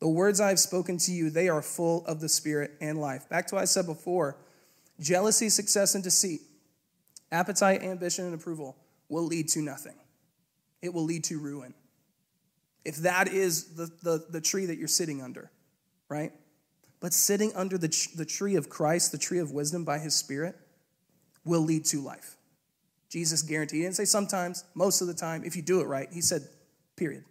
The 0.00 0.08
words 0.08 0.40
I 0.40 0.48
have 0.48 0.58
spoken 0.58 0.98
to 0.98 1.12
you, 1.12 1.30
they 1.30 1.48
are 1.48 1.62
full 1.62 2.04
of 2.06 2.20
the 2.20 2.28
spirit 2.28 2.72
and 2.80 3.00
life. 3.00 3.28
Back 3.28 3.46
to 3.48 3.54
what 3.54 3.62
I 3.62 3.66
said 3.66 3.86
before 3.86 4.36
jealousy, 4.98 5.48
success, 5.48 5.94
and 5.94 6.02
deceit, 6.02 6.40
appetite, 7.30 7.82
ambition, 7.82 8.24
and 8.26 8.34
approval 8.34 8.76
will 9.08 9.24
lead 9.24 9.48
to 9.50 9.60
nothing 9.60 9.94
it 10.82 10.92
will 10.92 11.04
lead 11.04 11.24
to 11.24 11.38
ruin. 11.38 11.72
If 12.84 12.96
that 12.96 13.28
is 13.28 13.76
the, 13.76 13.86
the, 14.02 14.26
the 14.28 14.40
tree 14.40 14.66
that 14.66 14.76
you're 14.76 14.88
sitting 14.88 15.22
under, 15.22 15.50
right? 16.08 16.32
But 17.02 17.12
sitting 17.12 17.52
under 17.56 17.76
the, 17.76 17.88
the 18.14 18.24
tree 18.24 18.54
of 18.54 18.68
Christ, 18.68 19.10
the 19.10 19.18
tree 19.18 19.40
of 19.40 19.50
wisdom 19.50 19.84
by 19.84 19.98
his 19.98 20.14
Spirit, 20.14 20.54
will 21.44 21.60
lead 21.60 21.84
to 21.86 22.00
life. 22.00 22.36
Jesus 23.10 23.42
guaranteed. 23.42 23.78
He 23.78 23.82
didn't 23.82 23.96
say 23.96 24.04
sometimes, 24.04 24.62
most 24.74 25.00
of 25.00 25.08
the 25.08 25.14
time, 25.14 25.42
if 25.44 25.56
you 25.56 25.62
do 25.62 25.80
it 25.80 25.86
right. 25.86 26.08
He 26.12 26.20
said, 26.20 26.42
period. 26.96 27.24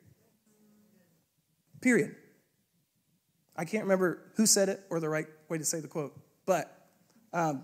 Period. 1.79 2.13
I 3.55 3.63
can't 3.63 3.83
remember 3.83 4.21
who 4.35 4.45
said 4.45 4.67
it 4.67 4.81
or 4.89 4.99
the 4.99 5.07
right 5.07 5.27
way 5.47 5.57
to 5.57 5.65
say 5.65 5.79
the 5.79 5.87
quote, 5.87 6.19
but 6.45 6.89
um, 7.31 7.63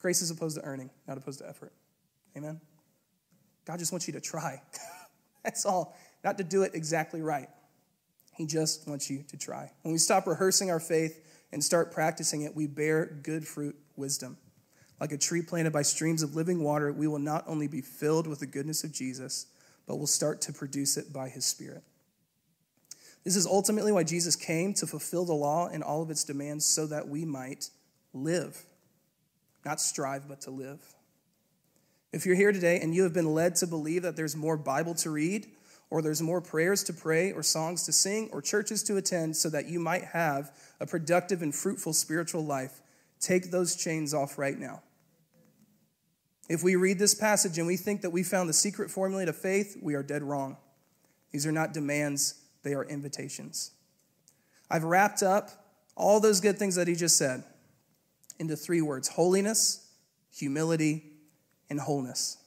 grace 0.00 0.22
is 0.22 0.30
opposed 0.32 0.58
to 0.58 0.64
earning, 0.64 0.90
not 1.06 1.18
opposed 1.18 1.38
to 1.38 1.48
effort. 1.48 1.72
Amen? 2.36 2.60
God 3.64 3.78
just 3.78 3.92
wants 3.92 4.08
you 4.08 4.12
to 4.14 4.20
try. 4.20 4.60
That's 5.44 5.64
all. 5.64 5.96
Not 6.24 6.36
to 6.38 6.44
do 6.44 6.64
it 6.64 6.72
exactly 6.74 7.22
right. 7.22 7.48
He 8.32 8.46
just 8.46 8.88
wants 8.88 9.10
you 9.10 9.24
to 9.28 9.36
try. 9.36 9.70
When 9.82 9.92
we 9.92 9.98
stop 9.98 10.26
rehearsing 10.26 10.70
our 10.70 10.80
faith 10.80 11.24
and 11.52 11.62
start 11.62 11.92
practicing 11.92 12.42
it, 12.42 12.56
we 12.56 12.66
bear 12.66 13.06
good 13.22 13.46
fruit, 13.46 13.76
wisdom. 13.96 14.36
Like 15.00 15.12
a 15.12 15.18
tree 15.18 15.42
planted 15.42 15.72
by 15.72 15.82
streams 15.82 16.22
of 16.22 16.34
living 16.36 16.62
water, 16.62 16.92
we 16.92 17.06
will 17.08 17.18
not 17.18 17.44
only 17.46 17.66
be 17.66 17.80
filled 17.80 18.26
with 18.26 18.40
the 18.40 18.46
goodness 18.46 18.84
of 18.84 18.92
Jesus, 18.92 19.46
but 19.86 19.96
will 19.96 20.06
start 20.06 20.40
to 20.42 20.52
produce 20.52 20.96
it 20.96 21.12
by 21.12 21.28
his 21.28 21.44
Spirit. 21.44 21.82
This 23.24 23.36
is 23.36 23.46
ultimately 23.46 23.92
why 23.92 24.04
Jesus 24.04 24.34
came 24.34 24.74
to 24.74 24.86
fulfill 24.86 25.24
the 25.24 25.32
law 25.32 25.68
and 25.68 25.82
all 25.82 26.02
of 26.02 26.10
its 26.10 26.24
demands 26.24 26.64
so 26.64 26.86
that 26.86 27.08
we 27.08 27.24
might 27.24 27.68
live. 28.12 28.64
Not 29.64 29.80
strive, 29.80 30.28
but 30.28 30.40
to 30.42 30.50
live. 30.50 30.80
If 32.12 32.26
you're 32.26 32.36
here 32.36 32.52
today 32.52 32.80
and 32.80 32.94
you 32.94 33.04
have 33.04 33.12
been 33.12 33.32
led 33.32 33.56
to 33.56 33.66
believe 33.66 34.02
that 34.02 34.16
there's 34.16 34.36
more 34.36 34.56
Bible 34.56 34.94
to 34.96 35.10
read, 35.10 35.46
or 35.92 36.00
there's 36.00 36.22
more 36.22 36.40
prayers 36.40 36.82
to 36.82 36.90
pray, 36.90 37.32
or 37.32 37.42
songs 37.42 37.84
to 37.84 37.92
sing, 37.92 38.30
or 38.32 38.40
churches 38.40 38.82
to 38.82 38.96
attend 38.96 39.36
so 39.36 39.50
that 39.50 39.68
you 39.68 39.78
might 39.78 40.02
have 40.02 40.50
a 40.80 40.86
productive 40.86 41.42
and 41.42 41.54
fruitful 41.54 41.92
spiritual 41.92 42.42
life, 42.42 42.80
take 43.20 43.50
those 43.50 43.76
chains 43.76 44.14
off 44.14 44.38
right 44.38 44.58
now. 44.58 44.80
If 46.48 46.62
we 46.62 46.76
read 46.76 46.98
this 46.98 47.14
passage 47.14 47.58
and 47.58 47.66
we 47.66 47.76
think 47.76 48.00
that 48.00 48.08
we 48.08 48.22
found 48.22 48.48
the 48.48 48.54
secret 48.54 48.90
formula 48.90 49.26
to 49.26 49.34
faith, 49.34 49.76
we 49.82 49.92
are 49.92 50.02
dead 50.02 50.22
wrong. 50.22 50.56
These 51.30 51.46
are 51.46 51.52
not 51.52 51.74
demands, 51.74 52.40
they 52.62 52.72
are 52.72 52.86
invitations. 52.86 53.72
I've 54.70 54.84
wrapped 54.84 55.22
up 55.22 55.50
all 55.94 56.20
those 56.20 56.40
good 56.40 56.58
things 56.58 56.76
that 56.76 56.88
he 56.88 56.94
just 56.94 57.18
said 57.18 57.44
into 58.38 58.56
three 58.56 58.80
words 58.80 59.08
holiness, 59.08 59.90
humility, 60.34 61.04
and 61.68 61.78
wholeness. 61.78 62.38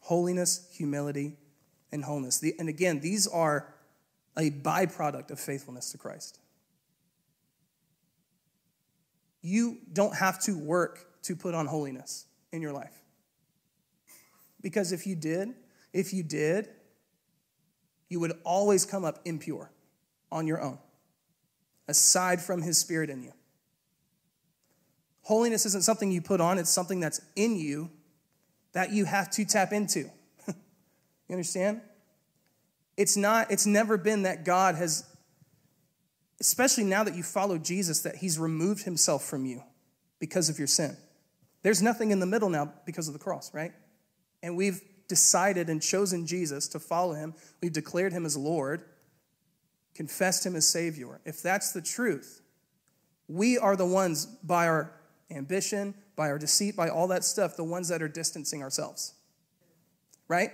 Holiness, 0.00 0.68
humility, 0.70 1.38
and 1.94 2.04
wholeness. 2.04 2.40
The, 2.40 2.54
and 2.58 2.68
again, 2.68 3.00
these 3.00 3.26
are 3.26 3.72
a 4.36 4.50
byproduct 4.50 5.30
of 5.30 5.38
faithfulness 5.38 5.92
to 5.92 5.98
Christ. 5.98 6.40
You 9.40 9.78
don't 9.92 10.16
have 10.16 10.42
to 10.42 10.58
work 10.58 11.06
to 11.22 11.36
put 11.36 11.54
on 11.54 11.66
holiness 11.66 12.26
in 12.52 12.60
your 12.60 12.72
life. 12.72 13.00
Because 14.60 14.92
if 14.92 15.06
you 15.06 15.14
did, 15.14 15.54
if 15.92 16.12
you 16.12 16.22
did, 16.22 16.68
you 18.08 18.18
would 18.20 18.32
always 18.44 18.84
come 18.84 19.04
up 19.04 19.20
impure 19.24 19.70
on 20.32 20.46
your 20.46 20.60
own, 20.60 20.78
aside 21.86 22.40
from 22.40 22.62
his 22.62 22.76
spirit 22.76 23.08
in 23.08 23.22
you. 23.22 23.32
Holiness 25.22 25.64
isn't 25.64 25.84
something 25.84 26.10
you 26.10 26.20
put 26.20 26.40
on, 26.40 26.58
it's 26.58 26.70
something 26.70 26.98
that's 26.98 27.20
in 27.36 27.56
you 27.56 27.90
that 28.72 28.92
you 28.92 29.04
have 29.04 29.30
to 29.30 29.44
tap 29.44 29.72
into. 29.72 30.10
You 31.28 31.34
understand? 31.34 31.80
It's 32.96 33.16
not, 33.16 33.50
it's 33.50 33.66
never 33.66 33.96
been 33.96 34.22
that 34.22 34.44
God 34.44 34.76
has, 34.76 35.04
especially 36.40 36.84
now 36.84 37.04
that 37.04 37.14
you 37.14 37.22
follow 37.22 37.58
Jesus, 37.58 38.02
that 38.02 38.16
he's 38.16 38.38
removed 38.38 38.84
himself 38.84 39.24
from 39.24 39.44
you 39.46 39.62
because 40.18 40.48
of 40.48 40.58
your 40.58 40.68
sin. 40.68 40.96
There's 41.62 41.82
nothing 41.82 42.10
in 42.10 42.20
the 42.20 42.26
middle 42.26 42.50
now 42.50 42.72
because 42.84 43.08
of 43.08 43.14
the 43.14 43.20
cross, 43.20 43.52
right? 43.54 43.72
And 44.42 44.56
we've 44.56 44.82
decided 45.08 45.68
and 45.68 45.82
chosen 45.82 46.26
Jesus 46.26 46.68
to 46.68 46.78
follow 46.78 47.14
him. 47.14 47.34
We've 47.62 47.72
declared 47.72 48.12
him 48.12 48.26
as 48.26 48.36
Lord, 48.36 48.84
confessed 49.94 50.44
him 50.44 50.54
as 50.56 50.68
Savior. 50.68 51.20
If 51.24 51.42
that's 51.42 51.72
the 51.72 51.82
truth, 51.82 52.42
we 53.28 53.58
are 53.58 53.76
the 53.76 53.86
ones 53.86 54.26
by 54.26 54.66
our 54.66 54.92
ambition, 55.30 55.94
by 56.16 56.28
our 56.28 56.38
deceit, 56.38 56.76
by 56.76 56.90
all 56.90 57.08
that 57.08 57.24
stuff, 57.24 57.56
the 57.56 57.64
ones 57.64 57.88
that 57.88 58.02
are 58.02 58.08
distancing 58.08 58.62
ourselves. 58.62 59.14
Right? 60.28 60.52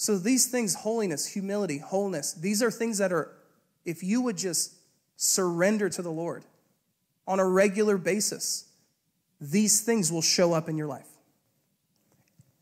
So 0.00 0.16
these 0.16 0.46
things, 0.46 0.76
holiness, 0.76 1.26
humility, 1.26 1.76
wholeness, 1.76 2.32
these 2.32 2.62
are 2.62 2.70
things 2.70 2.96
that 2.96 3.12
are, 3.12 3.36
if 3.84 4.02
you 4.02 4.22
would 4.22 4.38
just 4.38 4.72
surrender 5.16 5.90
to 5.90 6.00
the 6.00 6.10
Lord 6.10 6.46
on 7.26 7.38
a 7.38 7.46
regular 7.46 7.98
basis, 7.98 8.64
these 9.42 9.82
things 9.82 10.10
will 10.10 10.22
show 10.22 10.54
up 10.54 10.70
in 10.70 10.78
your 10.78 10.86
life. 10.86 11.06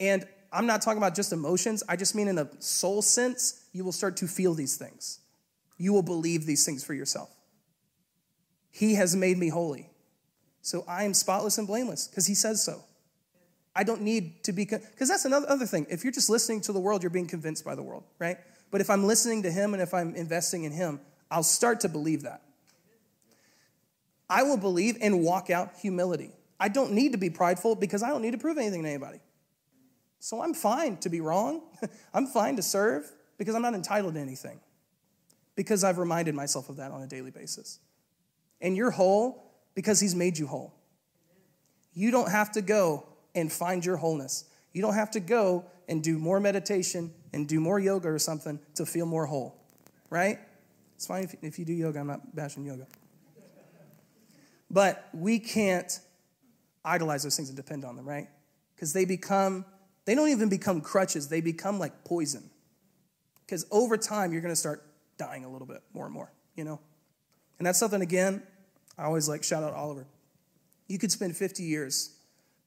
And 0.01 0.27
I'm 0.53 0.67
not 0.67 0.83
talking 0.83 0.99
about 0.99 1.15
just 1.15 1.33
emotions, 1.33 1.85
I 1.89 1.95
just 1.95 2.17
mean 2.17 2.27
in 2.27 2.39
a 2.39 2.49
soul 2.59 3.03
sense, 3.03 3.69
you 3.73 3.85
will 3.85 3.93
start 3.93 4.17
to 4.17 4.27
feel 4.27 4.55
these 4.55 4.77
things. 4.77 5.21
You 5.77 5.93
will 5.93 6.03
believe 6.03 6.45
these 6.45 6.67
things 6.67 6.83
for 6.83 6.93
yourself. 6.93 7.31
He 8.73 8.97
has 8.97 9.15
made 9.15 9.39
me 9.39 9.49
holy. 9.49 9.91
So 10.61 10.85
I 10.89 11.05
am 11.05 11.15
spotless 11.15 11.57
and 11.57 11.69
blameless 11.69 12.09
because 12.09 12.27
he 12.27 12.35
says 12.35 12.65
so. 12.65 12.83
I 13.79 13.85
don't 13.85 14.03
need 14.03 14.43
to 14.43 14.53
be, 14.53 14.65
because 14.65 15.09
that's 15.09 15.25
another 15.25 15.49
other 15.49 15.65
thing. 15.65 15.87
If 15.89 16.03
you're 16.03 16.13
just 16.13 16.29
listening 16.29 16.63
to 16.63 16.73
the 16.73 16.81
world, 16.81 17.05
you're 17.05 17.11
being 17.11 17.29
convinced 17.29 17.65
by 17.65 17.77
the 17.77 17.83
world, 17.83 18.03
right? 18.19 18.37
But 18.73 18.81
if 18.81 18.91
I'm 18.91 19.05
listening 19.05 19.45
to 19.45 19.53
him 19.53 19.73
and 19.73 19.81
if 19.81 19.95
I'm 19.95 20.17
investing 20.17 20.65
in 20.65 20.73
him, 20.73 21.01
I'll 21.31 21.45
start 21.45 21.79
to 21.81 21.89
believe 21.89 22.23
that. 22.23 22.43
I 24.29 24.43
will 24.43 24.57
believe 24.57 24.99
and 25.01 25.23
walk 25.23 25.49
out 25.49 25.75
humility. 25.81 26.33
I 26.59 26.69
don't 26.69 26.91
need 26.91 27.13
to 27.13 27.19
be 27.19 27.31
prideful 27.31 27.77
because 27.77 28.03
I 28.03 28.09
don't 28.09 28.21
need 28.21 28.33
to 28.33 28.39
prove 28.39 28.59
anything 28.59 28.83
to 28.83 28.89
anybody. 28.89 29.21
So 30.19 30.43
I'm 30.43 30.55
fine 30.55 30.97
to 30.99 31.09
be 31.09 31.21
wrong. 31.21 31.63
I'm 32.13 32.27
fine 32.27 32.57
to 32.57 32.63
serve 32.63 33.09
because 33.39 33.55
I'm 33.55 33.63
not 33.63 33.75
entitled 33.75 34.15
to 34.15 34.21
anything. 34.21 34.59
Because 35.55 35.85
I've 35.85 35.99
reminded 35.99 36.35
myself 36.35 36.69
of 36.69 36.79
that 36.79 36.91
on 36.91 37.03
a 37.03 37.07
daily 37.07 37.31
basis. 37.31 37.79
And 38.61 38.77
you're 38.77 38.91
whole 38.91 39.53
because 39.77 40.01
He's 40.01 40.17
made 40.17 40.37
you 40.37 40.49
whole. 40.49 40.75
You 41.95 42.11
don't 42.11 42.31
have 42.31 42.51
to 42.53 42.61
go 42.61 43.08
and 43.39 43.53
find 43.53 43.85
your 43.85 43.97
wholeness. 43.97 44.45
You 44.73 44.83
don't 44.83 44.95
have 44.95 45.11
to 45.13 45.21
go 45.21 45.65
and 45.89 46.03
do 46.03 46.19
more 46.19 46.41
meditation 46.41 47.13
and 47.33 47.49
do 47.49 47.61
more 47.61 47.79
yoga 47.79 48.09
or 48.09 48.19
something 48.19 48.59
to 48.75 48.87
feel 48.87 49.07
more 49.07 49.27
whole, 49.27 49.57
right? 50.11 50.39
It's 50.97 51.07
fine 51.07 51.25
if, 51.25 51.35
if 51.43 51.59
you 51.59 51.65
do 51.65 51.73
yoga. 51.73 52.01
I'm 52.01 52.07
not 52.07 52.35
bashing 52.35 52.65
yoga. 52.65 52.87
But 54.71 55.09
we 55.15 55.39
can't 55.39 55.99
idolize 56.85 57.23
those 57.23 57.37
things 57.37 57.49
and 57.49 57.57
depend 57.57 57.85
on 57.85 57.97
them, 57.97 58.07
right? 58.07 58.29
Because 58.75 58.93
they 58.93 59.05
become, 59.05 59.65
they 60.05 60.15
don't 60.15 60.29
even 60.29 60.49
become 60.49 60.81
crutches, 60.81 61.29
they 61.29 61.41
become 61.41 61.79
like 61.79 62.05
poison. 62.05 62.51
Because 63.47 63.65
over 63.71 63.97
time, 63.97 64.33
you're 64.33 64.43
going 64.43 64.53
to 64.53 64.57
start 64.57 64.85
dying 65.17 65.45
a 65.45 65.49
little 65.51 65.67
bit 65.67 65.83
more 65.95 66.05
and 66.05 66.13
more, 66.13 66.31
you 66.55 66.65
know? 66.65 66.81
And 67.59 67.67
that's 67.67 67.79
something, 67.79 68.03
again, 68.03 68.43
I 68.99 69.05
always 69.05 69.29
like 69.29 69.43
shout 69.43 69.63
out 69.63 69.73
Oliver. 69.73 70.07
You 70.87 70.99
could 70.99 71.13
spend 71.13 71.37
50 71.37 71.63
years 71.63 72.18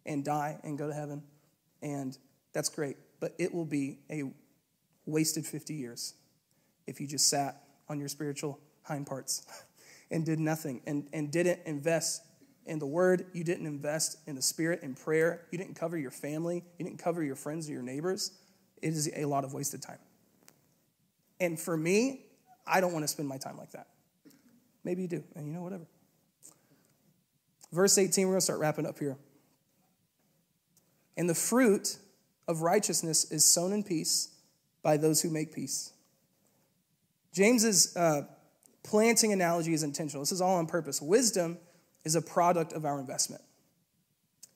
and 0.06 0.24
die 0.24 0.60
and 0.64 0.78
go 0.78 0.88
to 0.88 0.94
heaven, 0.94 1.24
and 1.82 2.18
that's 2.54 2.70
great, 2.70 2.98
but 3.20 3.34
it 3.38 3.54
will 3.54 3.66
be 3.66 4.00
a 4.10 4.24
wasted 5.06 5.46
50 5.46 5.74
years 5.74 6.14
if 6.88 7.00
you 7.00 7.08
just 7.08 7.28
sat 7.28 7.64
on 7.90 8.00
your 8.00 8.10
spiritual 8.10 8.60
hind 8.84 9.08
parts 9.08 9.46
and 10.12 10.26
did 10.26 10.40
nothing 10.40 10.82
and, 10.86 11.08
and 11.14 11.32
didn't 11.32 11.60
invest 11.66 12.24
in 12.66 12.80
the 12.80 12.86
word, 12.86 13.26
you 13.34 13.44
didn't 13.44 13.66
invest 13.66 14.18
in 14.28 14.36
the 14.36 14.42
spirit 14.42 14.84
in 14.84 14.94
prayer, 14.94 15.48
you 15.52 15.58
didn't 15.58 15.76
cover 15.76 15.98
your 15.98 16.12
family, 16.12 16.64
you 16.78 16.86
didn't 16.86 17.00
cover 17.00 17.24
your 17.24 17.36
friends 17.36 17.68
or 17.68 17.74
your 17.74 17.82
neighbors, 17.82 18.32
it 18.82 18.90
is 18.90 19.10
a 19.16 19.26
lot 19.26 19.44
of 19.44 19.54
wasted 19.54 19.82
time. 19.82 19.98
And 21.40 21.60
for 21.60 21.76
me, 21.76 22.26
I 22.68 22.80
don't 22.80 22.94
want 22.94 23.04
to 23.04 23.08
spend 23.08 23.28
my 23.28 23.38
time 23.38 23.58
like 23.58 23.72
that. 23.72 23.88
Maybe 24.84 25.02
you 25.04 25.08
do, 25.08 25.24
and 25.36 25.48
you 25.48 25.54
know, 25.54 25.64
whatever. 25.64 25.86
Verse 27.72 27.98
18, 27.98 28.28
we're 28.28 28.34
going 28.34 28.40
to 28.40 28.44
start 28.44 28.60
wrapping 28.60 28.86
up 28.86 29.00
here. 29.00 29.18
And 31.18 31.30
the 31.30 31.36
fruit 31.36 31.98
of 32.48 32.62
righteousness 32.62 33.32
is 33.32 33.46
sown 33.46 33.74
in 33.74 33.84
peace 33.84 34.30
by 34.84 34.98
those 34.98 35.22
who 35.22 35.30
make 35.30 35.54
peace. 35.54 35.94
James's 37.34 37.96
uh, 37.96 38.24
planting 38.84 39.32
analogy 39.32 39.74
is 39.74 39.84
intentional. 39.84 40.22
This 40.22 40.32
is 40.32 40.42
all 40.42 40.56
on 40.56 40.68
purpose. 40.68 41.02
Wisdom 41.02 41.58
is 42.04 42.16
a 42.16 42.22
product 42.22 42.74
of 42.74 42.86
our 42.86 43.00
investment. 43.00 43.42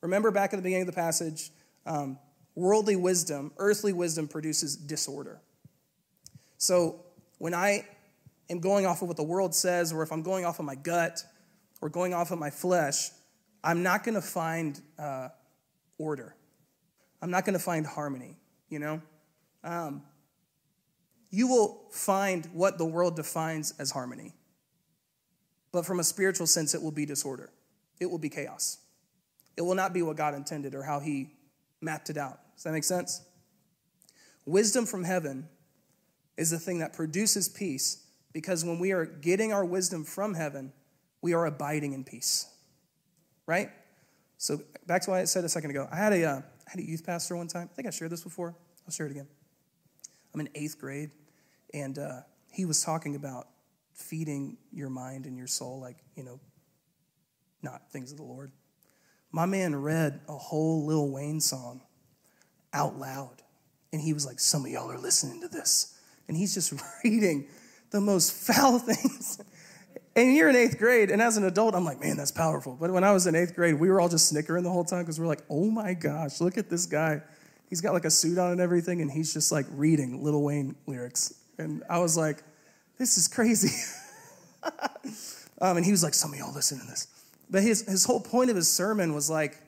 Remember 0.01 0.31
back 0.31 0.53
at 0.53 0.57
the 0.57 0.61
beginning 0.61 0.87
of 0.87 0.93
the 0.93 0.99
passage, 0.99 1.51
um, 1.85 2.19
worldly 2.55 2.95
wisdom, 2.95 3.51
earthly 3.57 3.93
wisdom 3.93 4.27
produces 4.27 4.75
disorder. 4.75 5.41
So 6.57 7.05
when 7.37 7.53
I 7.53 7.85
am 8.49 8.59
going 8.59 8.85
off 8.85 9.01
of 9.01 9.07
what 9.07 9.17
the 9.17 9.23
world 9.23 9.53
says, 9.53 9.91
or 9.93 10.03
if 10.03 10.11
I'm 10.11 10.21
going 10.21 10.45
off 10.45 10.59
of 10.59 10.65
my 10.65 10.75
gut, 10.75 11.23
or 11.81 11.89
going 11.89 12.13
off 12.13 12.31
of 12.31 12.39
my 12.39 12.49
flesh, 12.49 13.09
I'm 13.63 13.83
not 13.83 14.03
going 14.03 14.15
to 14.15 14.21
find 14.21 14.79
uh, 14.97 15.29
order. 15.97 16.35
I'm 17.25 17.31
not 17.31 17.43
going 17.43 17.57
to 17.57 17.59
find 17.59 17.87
harmony, 17.87 18.37
you 18.69 18.77
know? 18.77 19.01
Um, 19.63 20.03
you 21.31 21.47
will 21.47 21.81
find 21.89 22.45
what 22.53 22.77
the 22.77 22.85
world 22.85 23.15
defines 23.15 23.73
as 23.79 23.89
harmony. 23.89 24.35
But 25.71 25.87
from 25.87 25.99
a 25.99 26.03
spiritual 26.03 26.45
sense, 26.45 26.75
it 26.75 26.83
will 26.83 26.91
be 26.91 27.03
disorder, 27.03 27.49
it 27.99 28.11
will 28.11 28.19
be 28.19 28.29
chaos. 28.29 28.77
It 29.57 29.63
will 29.63 29.73
not 29.73 29.91
be 29.91 30.03
what 30.03 30.17
God 30.17 30.35
intended 30.35 30.75
or 30.75 30.83
how 30.83 30.99
He 30.99 31.31
mapped 31.81 32.11
it 32.11 32.17
out. 32.17 32.41
Does 32.57 32.65
that 32.65 32.73
make 32.73 32.83
sense? 32.83 33.23
Wisdom 34.45 34.85
from 34.85 35.03
heaven 35.03 35.49
is 36.37 36.51
the 36.51 36.59
thing 36.59 36.77
that 36.77 36.93
produces 36.93 37.49
peace 37.49 38.05
because 38.33 38.63
when 38.63 38.77
we 38.77 38.91
are 38.91 39.05
getting 39.05 39.51
our 39.51 39.65
wisdom 39.65 40.03
from 40.03 40.35
heaven, 40.35 40.73
we 41.23 41.33
are 41.33 41.47
abiding 41.47 41.93
in 41.93 42.03
peace. 42.03 42.45
Right? 43.47 43.71
So 44.37 44.61
back 44.85 45.01
to 45.01 45.09
what 45.09 45.21
I 45.21 45.25
said 45.25 45.43
a 45.43 45.49
second 45.49 45.71
ago. 45.71 45.87
I 45.91 45.95
had 45.95 46.13
a, 46.13 46.23
uh, 46.23 46.41
I 46.67 46.71
had 46.71 46.79
a 46.79 46.85
youth 46.85 47.05
pastor 47.05 47.35
one 47.35 47.47
time. 47.47 47.69
I 47.71 47.75
think 47.75 47.87
I 47.87 47.91
shared 47.91 48.11
this 48.11 48.23
before. 48.23 48.55
I'll 48.85 48.91
share 48.91 49.05
it 49.05 49.11
again. 49.11 49.27
I'm 50.33 50.39
in 50.39 50.49
eighth 50.55 50.77
grade, 50.79 51.11
and 51.73 51.97
uh, 51.97 52.21
he 52.51 52.65
was 52.65 52.83
talking 52.83 53.15
about 53.15 53.47
feeding 53.93 54.57
your 54.71 54.89
mind 54.89 55.25
and 55.25 55.37
your 55.37 55.47
soul, 55.47 55.79
like, 55.79 55.97
you 56.15 56.23
know, 56.23 56.39
not 57.61 57.91
things 57.91 58.11
of 58.11 58.17
the 58.17 58.23
Lord. 58.23 58.51
My 59.31 59.45
man 59.45 59.75
read 59.75 60.21
a 60.29 60.37
whole 60.37 60.85
Lil 60.85 61.09
Wayne 61.09 61.41
song 61.41 61.81
out 62.75 62.97
loud 62.99 63.41
And 63.91 64.01
he 64.01 64.13
was 64.13 64.25
like, 64.25 64.39
Some 64.39 64.65
of 64.65 64.71
y'all 64.71 64.91
are 64.91 64.97
listening 64.97 65.41
to 65.41 65.47
this. 65.47 65.97
And 66.27 66.35
he's 66.35 66.53
just 66.53 66.73
reading 67.03 67.47
the 67.91 68.01
most 68.01 68.33
foul 68.33 68.79
things. 68.79 69.41
And 70.15 70.33
you're 70.33 70.49
in 70.49 70.55
eighth 70.55 70.77
grade, 70.77 71.11
and 71.11 71.21
as 71.21 71.35
an 71.35 71.43
adult, 71.43 71.75
I'm 71.75 71.83
like, 71.83 71.99
man, 71.99 72.15
that's 72.15 72.31
powerful. 72.31 72.77
But 72.79 72.91
when 72.91 73.03
I 73.03 73.11
was 73.11 73.27
in 73.27 73.35
eighth 73.35 73.53
grade, 73.53 73.77
we 73.77 73.89
were 73.89 73.99
all 73.99 74.07
just 74.07 74.29
snickering 74.29 74.63
the 74.63 74.69
whole 74.69 74.85
time 74.85 75.01
because 75.01 75.19
we're 75.19 75.27
like, 75.27 75.43
oh 75.49 75.69
my 75.69 75.93
gosh, 75.93 76.39
look 76.39 76.57
at 76.57 76.69
this 76.69 76.85
guy. 76.85 77.21
He's 77.69 77.81
got 77.81 77.93
like 77.93 78.05
a 78.05 78.09
suit 78.09 78.37
on 78.37 78.53
and 78.53 78.61
everything, 78.61 79.01
and 79.01 79.11
he's 79.11 79.33
just 79.33 79.51
like 79.51 79.65
reading 79.71 80.23
Lil 80.23 80.41
Wayne 80.41 80.75
lyrics. 80.87 81.33
And 81.57 81.83
I 81.89 81.99
was 81.99 82.15
like, 82.15 82.43
this 82.97 83.17
is 83.17 83.27
crazy. 83.27 83.75
um, 85.61 85.75
and 85.77 85.85
he 85.85 85.91
was 85.91 86.01
like, 86.01 86.13
some 86.13 86.31
of 86.31 86.39
y'all 86.39 86.53
listen 86.53 86.79
to 86.79 86.85
this. 86.85 87.07
But 87.49 87.63
his, 87.63 87.81
his 87.81 88.05
whole 88.05 88.21
point 88.21 88.49
of 88.49 88.55
his 88.55 88.71
sermon 88.71 89.13
was 89.13 89.29
like, 89.29 89.61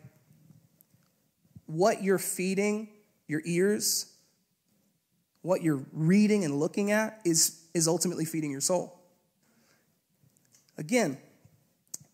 what 1.66 2.02
you're 2.02 2.18
feeding 2.18 2.88
your 3.28 3.42
ears, 3.44 4.14
what 5.42 5.62
you're 5.62 5.86
reading 5.92 6.46
and 6.46 6.58
looking 6.60 6.92
at, 6.92 7.20
is, 7.26 7.66
is 7.74 7.88
ultimately 7.88 8.24
feeding 8.24 8.52
your 8.52 8.62
soul. 8.62 8.97
Again, 10.78 11.18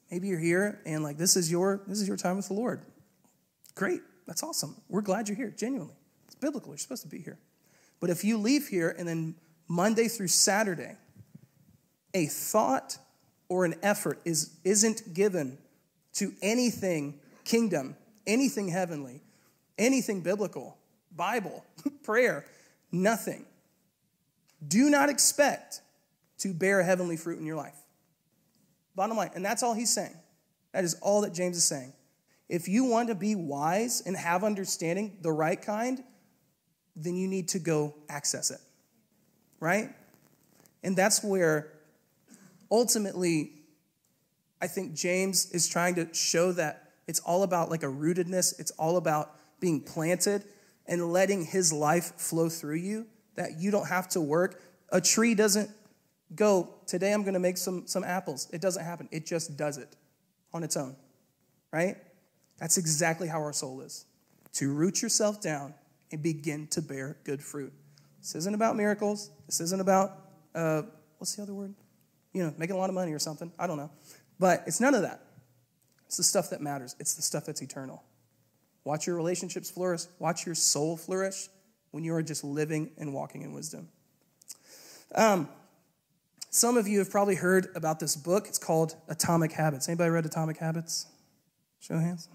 maybe 0.09 0.27
you're 0.27 0.39
here 0.39 0.81
and 0.85 1.03
like 1.03 1.17
this 1.17 1.35
is 1.35 1.51
your 1.51 1.81
this 1.87 1.99
is 1.99 2.07
your 2.07 2.17
time 2.17 2.37
with 2.37 2.47
the 2.47 2.53
Lord. 2.53 2.81
Great. 3.75 4.01
That's 4.25 4.43
awesome. 4.43 4.75
We're 4.87 5.01
glad 5.01 5.27
you're 5.27 5.37
here, 5.37 5.53
genuinely. 5.55 5.95
It's 6.25 6.35
biblical. 6.35 6.71
You're 6.71 6.77
supposed 6.77 7.03
to 7.03 7.09
be 7.09 7.19
here. 7.19 7.37
But 7.99 8.09
if 8.09 8.23
you 8.23 8.37
leave 8.37 8.67
here 8.67 8.95
and 8.97 9.07
then 9.07 9.35
Monday 9.67 10.07
through 10.07 10.27
Saturday, 10.27 10.95
a 12.13 12.25
thought 12.27 12.97
or 13.49 13.65
an 13.65 13.75
effort 13.83 14.19
is, 14.25 14.51
isn't 14.63 15.13
given 15.13 15.57
to 16.13 16.33
anything 16.41 17.19
kingdom, 17.43 17.95
anything 18.27 18.67
heavenly, 18.67 19.21
anything 19.77 20.21
biblical, 20.21 20.77
Bible, 21.15 21.65
prayer, 22.03 22.45
nothing. 22.91 23.45
Do 24.65 24.89
not 24.89 25.09
expect 25.09 25.81
to 26.39 26.53
bear 26.53 26.83
heavenly 26.83 27.17
fruit 27.17 27.39
in 27.39 27.45
your 27.45 27.57
life. 27.57 27.77
Bottom 28.95 29.17
line. 29.17 29.31
And 29.35 29.43
that's 29.43 29.63
all 29.63 29.73
he's 29.73 29.93
saying. 29.93 30.15
That 30.71 30.83
is 30.83 30.95
all 30.95 31.21
that 31.21 31.33
James 31.33 31.57
is 31.57 31.65
saying. 31.65 31.93
If 32.49 32.67
you 32.67 32.85
want 32.85 33.09
to 33.09 33.15
be 33.15 33.35
wise 33.35 34.01
and 34.05 34.15
have 34.15 34.43
understanding, 34.43 35.17
the 35.21 35.31
right 35.31 35.59
kind, 35.59 36.03
then 36.95 37.15
you 37.15 37.27
need 37.27 37.49
to 37.49 37.59
go 37.59 37.95
access 38.09 38.51
it. 38.51 38.59
Right? 39.59 39.89
And 40.83 40.95
that's 40.95 41.23
where 41.23 41.71
ultimately 42.69 43.51
I 44.61 44.67
think 44.67 44.93
James 44.93 45.51
is 45.51 45.67
trying 45.67 45.95
to 45.95 46.13
show 46.13 46.51
that 46.53 46.91
it's 47.07 47.19
all 47.19 47.43
about 47.43 47.69
like 47.69 47.83
a 47.83 47.87
rootedness, 47.87 48.59
it's 48.59 48.71
all 48.71 48.97
about 48.97 49.35
being 49.59 49.81
planted 49.81 50.43
and 50.85 51.11
letting 51.11 51.45
his 51.45 51.71
life 51.71 52.13
flow 52.17 52.49
through 52.49 52.75
you, 52.75 53.05
that 53.35 53.59
you 53.59 53.71
don't 53.71 53.87
have 53.87 54.07
to 54.09 54.21
work. 54.21 54.61
A 54.89 55.01
tree 55.01 55.35
doesn't 55.35 55.69
go, 56.35 56.75
today 56.85 57.13
I'm 57.13 57.23
going 57.23 57.33
to 57.33 57.39
make 57.39 57.57
some, 57.57 57.87
some 57.87 58.03
apples. 58.03 58.49
It 58.51 58.61
doesn't 58.61 58.83
happen. 58.83 59.09
It 59.11 59.25
just 59.25 59.57
does 59.57 59.77
it 59.77 59.95
on 60.53 60.63
its 60.63 60.77
own, 60.77 60.95
right? 61.71 61.97
That's 62.57 62.77
exactly 62.77 63.27
how 63.27 63.39
our 63.39 63.53
soul 63.53 63.81
is 63.81 64.05
to 64.53 64.71
root 64.71 65.01
yourself 65.01 65.41
down 65.41 65.73
and 66.11 66.21
begin 66.21 66.67
to 66.67 66.81
bear 66.81 67.17
good 67.23 67.41
fruit. 67.41 67.73
This 68.19 68.35
isn't 68.35 68.53
about 68.53 68.75
miracles. 68.75 69.31
This 69.47 69.59
isn't 69.59 69.81
about, 69.81 70.11
uh, 70.53 70.83
what's 71.17 71.35
the 71.35 71.41
other 71.41 71.53
word? 71.53 71.73
You 72.33 72.43
know, 72.43 72.53
making 72.57 72.75
a 72.75 72.79
lot 72.79 72.89
of 72.89 72.95
money 72.95 73.11
or 73.11 73.19
something. 73.19 73.51
I 73.57 73.67
don't 73.67 73.77
know. 73.77 73.91
But 74.39 74.63
it's 74.67 74.79
none 74.79 74.93
of 74.93 75.01
that. 75.01 75.21
It's 76.05 76.17
the 76.17 76.23
stuff 76.23 76.51
that 76.51 76.61
matters, 76.61 76.95
it's 76.99 77.15
the 77.15 77.23
stuff 77.23 77.45
that's 77.45 77.61
eternal. 77.61 78.03
Watch 78.83 79.07
your 79.07 79.15
relationships 79.15 79.71
flourish, 79.71 80.03
watch 80.19 80.45
your 80.45 80.55
soul 80.55 80.95
flourish 80.95 81.47
when 81.91 82.03
you 82.03 82.13
are 82.13 82.21
just 82.21 82.43
living 82.43 82.91
and 82.97 83.13
walking 83.13 83.41
in 83.41 83.53
wisdom. 83.53 83.87
Um, 85.15 85.49
some 86.53 86.77
of 86.77 86.87
you 86.87 86.99
have 86.99 87.09
probably 87.09 87.33
heard 87.33 87.69
about 87.73 87.99
this 87.99 88.15
book. 88.15 88.47
It's 88.47 88.59
called 88.59 88.95
Atomic 89.07 89.51
Habits. 89.51 89.89
Anybody 89.89 90.11
read 90.11 90.23
Atomic 90.27 90.57
Habits? 90.57 91.07
Show 91.79 91.97
hands. 91.97 92.29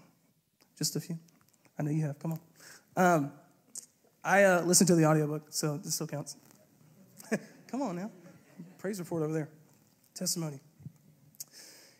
Just 0.77 0.97
a 0.97 0.99
few. 0.99 1.17
I 1.79 1.83
know 1.83 1.91
you 1.91 2.05
have. 2.05 2.19
Come 2.19 2.33
on. 2.33 2.39
Um, 2.97 3.31
I 4.21 4.43
uh, 4.43 4.61
listened 4.63 4.89
to 4.89 4.95
the 4.95 5.05
audiobook, 5.05 5.43
so 5.51 5.77
this 5.77 5.95
still 5.95 6.05
counts. 6.05 6.35
Come 7.71 7.81
on 7.81 7.95
now. 7.95 8.11
Praise 8.77 8.99
report 8.99 9.23
over 9.23 9.31
there. 9.31 9.47
Testimony. 10.15 10.59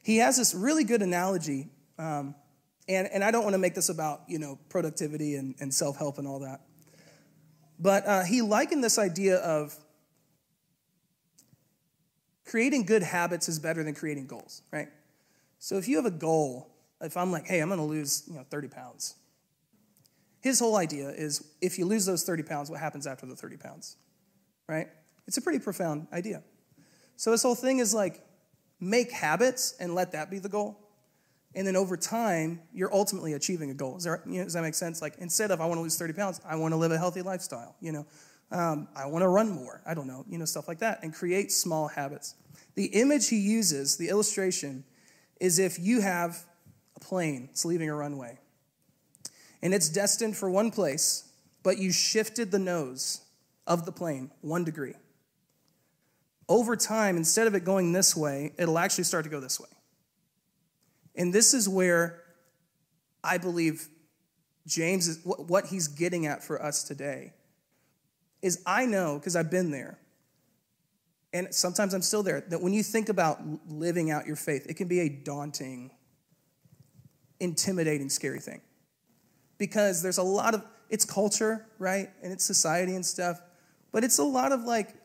He 0.03 0.17
has 0.17 0.35
this 0.35 0.53
really 0.53 0.83
good 0.83 1.01
analogy, 1.01 1.69
um, 1.97 2.35
and, 2.89 3.07
and 3.13 3.23
I 3.23 3.31
don't 3.31 3.43
want 3.43 3.53
to 3.53 3.59
make 3.59 3.75
this 3.75 3.87
about, 3.87 4.23
you 4.27 4.39
know, 4.39 4.59
productivity 4.67 5.35
and, 5.35 5.55
and 5.61 5.73
self-help 5.73 6.17
and 6.17 6.27
all 6.27 6.39
that. 6.39 6.59
But 7.79 8.05
uh, 8.05 8.23
he 8.25 8.41
likened 8.41 8.83
this 8.83 8.99
idea 8.99 9.37
of 9.37 9.73
creating 12.49 12.83
good 12.83 13.03
habits 13.03 13.47
is 13.47 13.59
better 13.59 13.83
than 13.83 13.93
creating 13.93 14.25
goals, 14.25 14.63
right? 14.71 14.89
So 15.59 15.77
if 15.77 15.87
you 15.87 15.97
have 15.97 16.05
a 16.05 16.11
goal, 16.11 16.67
if 16.99 17.15
I'm 17.15 17.31
like, 17.31 17.45
hey, 17.45 17.59
I'm 17.59 17.69
gonna 17.69 17.85
lose, 17.85 18.23
you 18.27 18.35
know, 18.35 18.45
30 18.49 18.67
pounds, 18.69 19.15
his 20.41 20.59
whole 20.59 20.75
idea 20.75 21.09
is 21.09 21.45
if 21.61 21.77
you 21.77 21.85
lose 21.85 22.05
those 22.05 22.23
30 22.23 22.43
pounds, 22.43 22.69
what 22.69 22.79
happens 22.79 23.05
after 23.05 23.25
the 23.25 23.35
30 23.35 23.57
pounds, 23.57 23.97
right? 24.67 24.87
It's 25.27 25.37
a 25.37 25.41
pretty 25.41 25.59
profound 25.59 26.07
idea. 26.11 26.41
So 27.17 27.31
his 27.31 27.43
whole 27.43 27.55
thing 27.55 27.79
is 27.79 27.93
like, 27.93 28.25
make 28.79 29.11
habits 29.11 29.75
and 29.79 29.93
let 29.93 30.13
that 30.13 30.31
be 30.31 30.39
the 30.39 30.49
goal. 30.49 30.79
And 31.53 31.67
then 31.67 31.75
over 31.75 31.97
time, 31.97 32.61
you're 32.73 32.93
ultimately 32.93 33.33
achieving 33.33 33.69
a 33.69 33.73
goal. 33.73 33.97
That, 33.97 34.21
you 34.25 34.37
know, 34.37 34.45
does 34.45 34.53
that 34.53 34.61
make 34.61 34.75
sense? 34.75 35.01
Like 35.01 35.15
instead 35.19 35.51
of 35.51 35.59
I 35.61 35.65
want 35.65 35.77
to 35.77 35.81
lose 35.81 35.97
30 35.97 36.13
pounds, 36.13 36.41
I 36.45 36.55
want 36.55 36.71
to 36.71 36.77
live 36.77 36.91
a 36.91 36.97
healthy 36.97 37.21
lifestyle. 37.21 37.75
You 37.81 37.91
know, 37.91 38.05
um, 38.51 38.87
I 38.95 39.05
want 39.05 39.23
to 39.23 39.27
run 39.27 39.49
more. 39.49 39.81
I 39.85 39.93
don't 39.93 40.07
know, 40.07 40.25
you 40.27 40.37
know, 40.37 40.45
stuff 40.45 40.67
like 40.67 40.79
that, 40.79 40.99
and 41.03 41.13
create 41.13 41.51
small 41.51 41.87
habits. 41.87 42.35
The 42.75 42.85
image 42.85 43.29
he 43.29 43.37
uses, 43.37 43.97
the 43.97 44.09
illustration, 44.09 44.83
is 45.39 45.59
if 45.59 45.79
you 45.79 46.01
have 46.01 46.45
a 46.95 46.99
plane, 46.99 47.49
it's 47.51 47.65
leaving 47.65 47.89
a 47.89 47.95
runway, 47.95 48.39
and 49.61 49.73
it's 49.73 49.89
destined 49.89 50.35
for 50.35 50.49
one 50.49 50.71
place, 50.71 51.31
but 51.63 51.77
you 51.77 51.91
shifted 51.91 52.51
the 52.51 52.59
nose 52.59 53.21
of 53.67 53.85
the 53.85 53.91
plane 53.91 54.31
one 54.41 54.63
degree. 54.63 54.95
Over 56.47 56.75
time, 56.75 57.15
instead 57.15 57.45
of 57.45 57.53
it 57.53 57.63
going 57.63 57.93
this 57.93 58.15
way, 58.15 58.53
it'll 58.57 58.79
actually 58.79 59.03
start 59.03 59.25
to 59.25 59.29
go 59.29 59.39
this 59.39 59.59
way. 59.59 59.69
And 61.15 61.31
this 61.31 61.53
is 61.53 61.69
where 61.69 62.23
I 63.23 63.37
believe 63.37 63.87
James 64.65 65.07
is 65.07 65.19
what 65.23 65.67
he's 65.67 65.87
getting 65.87 66.25
at 66.25 66.43
for 66.43 66.63
us 66.63 66.83
today 66.83 67.33
is 68.41 68.61
I 68.65 68.85
know, 68.85 69.17
because 69.17 69.35
I've 69.35 69.51
been 69.51 69.71
there, 69.71 69.97
and 71.33 71.53
sometimes 71.53 71.93
I'm 71.93 72.01
still 72.01 72.23
there, 72.23 72.41
that 72.41 72.61
when 72.61 72.73
you 72.73 72.83
think 72.83 73.09
about 73.09 73.39
living 73.67 74.09
out 74.09 74.25
your 74.25 74.35
faith, 74.35 74.65
it 74.67 74.75
can 74.75 74.87
be 74.87 75.01
a 75.01 75.09
daunting, 75.09 75.91
intimidating, 77.39 78.09
scary 78.09 78.39
thing. 78.39 78.61
Because 79.57 80.01
there's 80.01 80.17
a 80.17 80.23
lot 80.23 80.55
of, 80.55 80.63
it's 80.89 81.05
culture, 81.05 81.67
right? 81.77 82.09
And 82.23 82.33
it's 82.33 82.43
society 82.43 82.95
and 82.95 83.05
stuff. 83.05 83.41
But 83.91 84.03
it's 84.03 84.17
a 84.17 84.23
lot 84.23 84.51
of 84.51 84.63
like, 84.63 84.95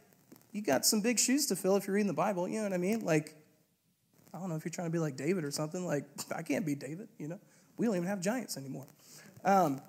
you 0.53 0.63
got 0.63 0.87
some 0.87 1.01
big 1.01 1.19
shoes 1.19 1.47
to 1.47 1.57
fill 1.57 1.77
if 1.77 1.87
you're 1.87 1.95
reading 1.95 2.07
the 2.07 2.15
Bible, 2.15 2.49
you 2.49 2.59
know 2.59 2.65
what 2.65 2.73
I 2.73 2.79
mean? 2.79 3.05
Like, 3.05 3.35
I 4.33 4.39
don't 4.39 4.49
know 4.49 4.57
if 4.57 4.65
you're 4.65 4.73
trying 4.73 4.89
to 4.89 4.93
be 4.93 4.99
like 4.99 5.17
David 5.17 5.45
or 5.45 5.51
something. 5.51 5.85
Like, 5.85 6.05
I 6.35 6.43
can't 6.43 6.65
be 6.65 6.75
David, 6.75 7.09
you 7.19 7.29
know? 7.29 7.41
We 7.77 7.87
don't 7.87 7.97
even 7.97 8.09
have 8.09 8.21
giants 8.21 8.57
anymore. 8.57 8.87
Um, 9.45 9.81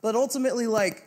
but 0.00 0.14
ultimately, 0.14 0.66
like, 0.66 1.04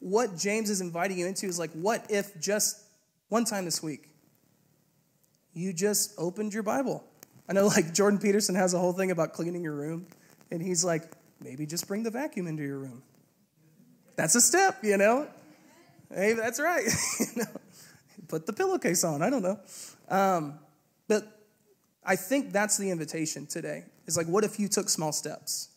what 0.00 0.36
James 0.36 0.70
is 0.70 0.80
inviting 0.80 1.18
you 1.18 1.26
into 1.26 1.46
is 1.46 1.58
like, 1.58 1.70
what 1.72 2.06
if 2.10 2.38
just 2.40 2.82
one 3.28 3.44
time 3.44 3.64
this 3.64 3.82
week 3.82 4.08
you 5.52 5.72
just 5.72 6.14
opened 6.18 6.52
your 6.52 6.62
Bible? 6.62 7.04
I 7.48 7.52
know 7.52 7.66
like 7.66 7.94
Jordan 7.94 8.18
Peterson 8.18 8.54
has 8.54 8.74
a 8.74 8.78
whole 8.78 8.92
thing 8.92 9.10
about 9.10 9.32
cleaning 9.32 9.62
your 9.62 9.74
room, 9.74 10.06
and 10.50 10.62
he's 10.62 10.84
like, 10.84 11.04
maybe 11.40 11.66
just 11.66 11.86
bring 11.86 12.02
the 12.02 12.10
vacuum 12.10 12.46
into 12.46 12.62
your 12.62 12.78
room. 12.78 13.02
That's 14.16 14.34
a 14.34 14.40
step, 14.40 14.78
you 14.82 14.96
know? 14.96 15.28
Hey, 16.14 16.32
that's 16.34 16.60
right. 16.60 16.84
you 17.20 17.26
know? 17.36 17.50
Put 18.28 18.46
the 18.46 18.52
pillowcase 18.52 19.02
on. 19.02 19.22
I 19.22 19.30
don't 19.30 19.42
know. 19.42 19.58
Um, 20.08 20.58
but 21.08 21.24
I 22.04 22.16
think 22.16 22.52
that's 22.52 22.76
the 22.76 22.90
invitation 22.90 23.46
today. 23.46 23.84
It's 24.06 24.16
like, 24.16 24.26
what 24.26 24.44
if 24.44 24.60
you 24.60 24.68
took 24.68 24.88
small 24.88 25.12
steps 25.12 25.69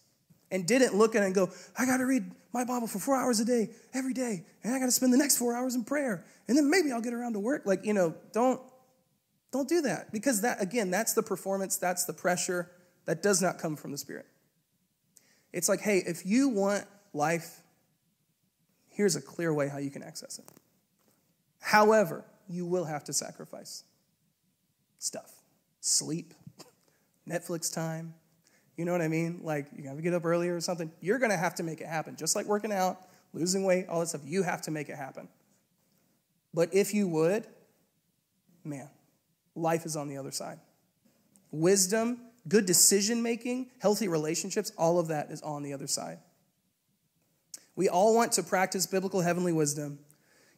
and 0.54 0.68
didn't 0.68 0.96
look 0.96 1.16
at 1.16 1.24
it 1.24 1.26
and 1.26 1.36
go, 1.36 1.50
I 1.78 1.86
got 1.86 1.98
to 1.98 2.06
read 2.06 2.32
my 2.54 2.64
Bible 2.64 2.88
for 2.88 3.00
four 3.00 3.16
hours 3.16 3.40
a 3.40 3.46
day, 3.46 3.72
every 3.94 4.14
day, 4.14 4.46
and 4.64 4.74
I 4.74 4.80
got 4.80 4.86
to 4.86 4.92
spend 4.92 5.12
the 5.12 5.18
next 5.18 5.38
four 5.38 5.56
hours 5.56 5.74
in 5.74 5.84
prayer, 5.84 6.24
and 6.48 6.56
then 6.56 6.70
maybe 6.70 6.92
I'll 6.92 7.02
get 7.02 7.14
around 7.14 7.34
to 7.34 7.40
work. 7.40 7.64
Like, 7.66 7.84
you 7.84 7.94
know, 7.94 8.14
don't 8.32 8.62
don't 9.52 9.68
do 9.68 9.82
that 9.82 10.12
because 10.12 10.42
that 10.42 10.62
again, 10.62 10.92
that's 10.92 11.14
the 11.14 11.24
performance, 11.24 11.78
that's 11.78 12.06
the 12.06 12.14
pressure 12.14 12.72
that 13.06 13.22
does 13.24 13.42
not 13.42 13.58
come 13.58 13.76
from 13.76 13.92
the 13.92 13.98
Spirit. 13.98 14.28
It's 15.52 15.68
like, 15.68 15.82
hey, 15.82 16.04
if 16.06 16.26
you 16.26 16.50
want 16.50 16.86
life, 17.14 17.62
here's 18.90 19.16
a 19.16 19.22
clear 19.22 19.54
way 19.54 19.68
how 19.68 19.80
you 19.80 19.90
can 19.90 20.04
access 20.04 20.38
it. 20.38 20.46
However, 21.62 22.24
you 22.48 22.66
will 22.66 22.86
have 22.86 23.04
to 23.06 23.14
sacrifice 23.14 23.84
stuff, 25.00 25.34
sleep, 25.80 26.34
Netflix 27.28 27.74
time, 27.74 28.14
you 28.78 28.86
know 28.86 28.92
what 28.92 29.02
I 29.02 29.08
mean? 29.08 29.42
Like, 29.44 29.68
you 29.76 29.84
gotta 29.84 30.02
get 30.02 30.14
up 30.14 30.26
earlier 30.26 30.56
or 30.56 30.62
something. 30.62 30.92
You're 31.02 31.20
gonna 31.20 31.38
have 31.38 31.56
to 31.56 31.64
make 31.64 31.82
it 31.82 31.88
happen. 31.88 32.16
Just 32.16 32.36
like 32.36 32.46
working 32.46 32.72
out, 32.72 32.98
losing 33.34 33.64
weight, 33.64 33.88
all 33.88 34.00
that 34.00 34.08
stuff. 34.08 34.22
You 34.26 34.44
have 34.44 34.62
to 34.64 34.72
make 34.72 34.90
it 34.90 34.96
happen. 34.96 35.28
But 36.54 36.74
if 36.74 36.94
you 36.94 37.08
would, 37.08 37.48
man, 38.64 38.90
life 39.56 39.86
is 39.86 39.96
on 39.96 40.08
the 40.08 40.18
other 40.18 40.32
side. 40.32 40.60
Wisdom, 41.52 42.20
good 42.48 42.66
decision 42.66 43.22
making, 43.22 43.70
healthy 43.80 44.08
relationships, 44.08 44.72
all 44.78 45.00
of 45.00 45.08
that 45.08 45.32
is 45.32 45.42
on 45.42 45.64
the 45.64 45.74
other 45.74 45.88
side. 45.88 46.20
We 47.76 47.90
all 47.90 48.16
want 48.16 48.34
to 48.34 48.44
practice 48.44 48.86
biblical 48.86 49.22
heavenly 49.22 49.54
wisdom, 49.54 50.00